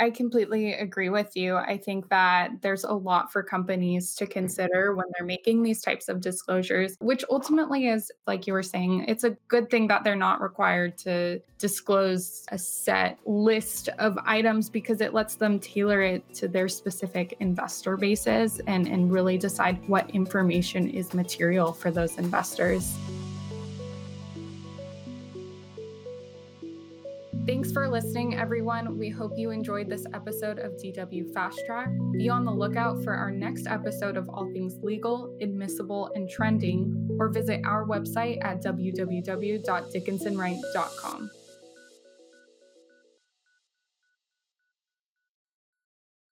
I 0.00 0.10
completely 0.10 0.72
agree 0.72 1.10
with 1.10 1.36
you. 1.36 1.56
I 1.56 1.76
think 1.76 2.08
that 2.08 2.62
there's 2.62 2.84
a 2.84 2.92
lot 2.92 3.30
for 3.30 3.42
companies 3.42 4.14
to 4.16 4.26
consider 4.26 4.94
when 4.94 5.06
they're 5.12 5.26
making 5.26 5.62
these 5.62 5.82
types 5.82 6.08
of 6.08 6.22
disclosures, 6.22 6.96
which 7.00 7.22
ultimately 7.30 7.88
is, 7.88 8.10
like 8.26 8.46
you 8.46 8.54
were 8.54 8.62
saying, 8.62 9.04
it's 9.08 9.24
a 9.24 9.36
good 9.48 9.68
thing 9.68 9.88
that 9.88 10.02
they're 10.02 10.16
not 10.16 10.40
required 10.40 10.96
to 10.98 11.40
disclose 11.58 12.46
a 12.48 12.56
set 12.56 13.18
list 13.26 13.90
of 13.98 14.18
items 14.24 14.70
because 14.70 15.02
it 15.02 15.12
lets 15.12 15.34
them 15.34 15.60
tailor 15.60 16.00
it 16.00 16.34
to 16.34 16.48
their 16.48 16.68
specific 16.68 17.36
investor 17.40 17.98
bases 17.98 18.58
and, 18.66 18.88
and 18.88 19.12
really 19.12 19.36
decide 19.36 19.86
what 19.86 20.08
information 20.10 20.88
is 20.88 21.12
material 21.12 21.74
for 21.74 21.90
those 21.90 22.16
investors. 22.16 22.96
Thanks 27.46 27.72
for 27.72 27.88
listening, 27.88 28.36
everyone. 28.36 28.98
We 28.98 29.08
hope 29.08 29.32
you 29.36 29.50
enjoyed 29.50 29.88
this 29.88 30.04
episode 30.12 30.58
of 30.58 30.72
DW 30.72 31.32
Fast 31.32 31.58
Track. 31.66 31.88
Be 32.12 32.28
on 32.28 32.44
the 32.44 32.52
lookout 32.52 33.02
for 33.02 33.14
our 33.14 33.30
next 33.30 33.66
episode 33.66 34.16
of 34.16 34.28
All 34.28 34.50
Things 34.52 34.76
Legal, 34.82 35.34
Admissible, 35.40 36.10
and 36.14 36.28
Trending, 36.28 37.08
or 37.18 37.28
visit 37.28 37.62
our 37.64 37.86
website 37.86 38.44
at 38.44 38.62
www.dickinsonwright.com. 38.62 41.30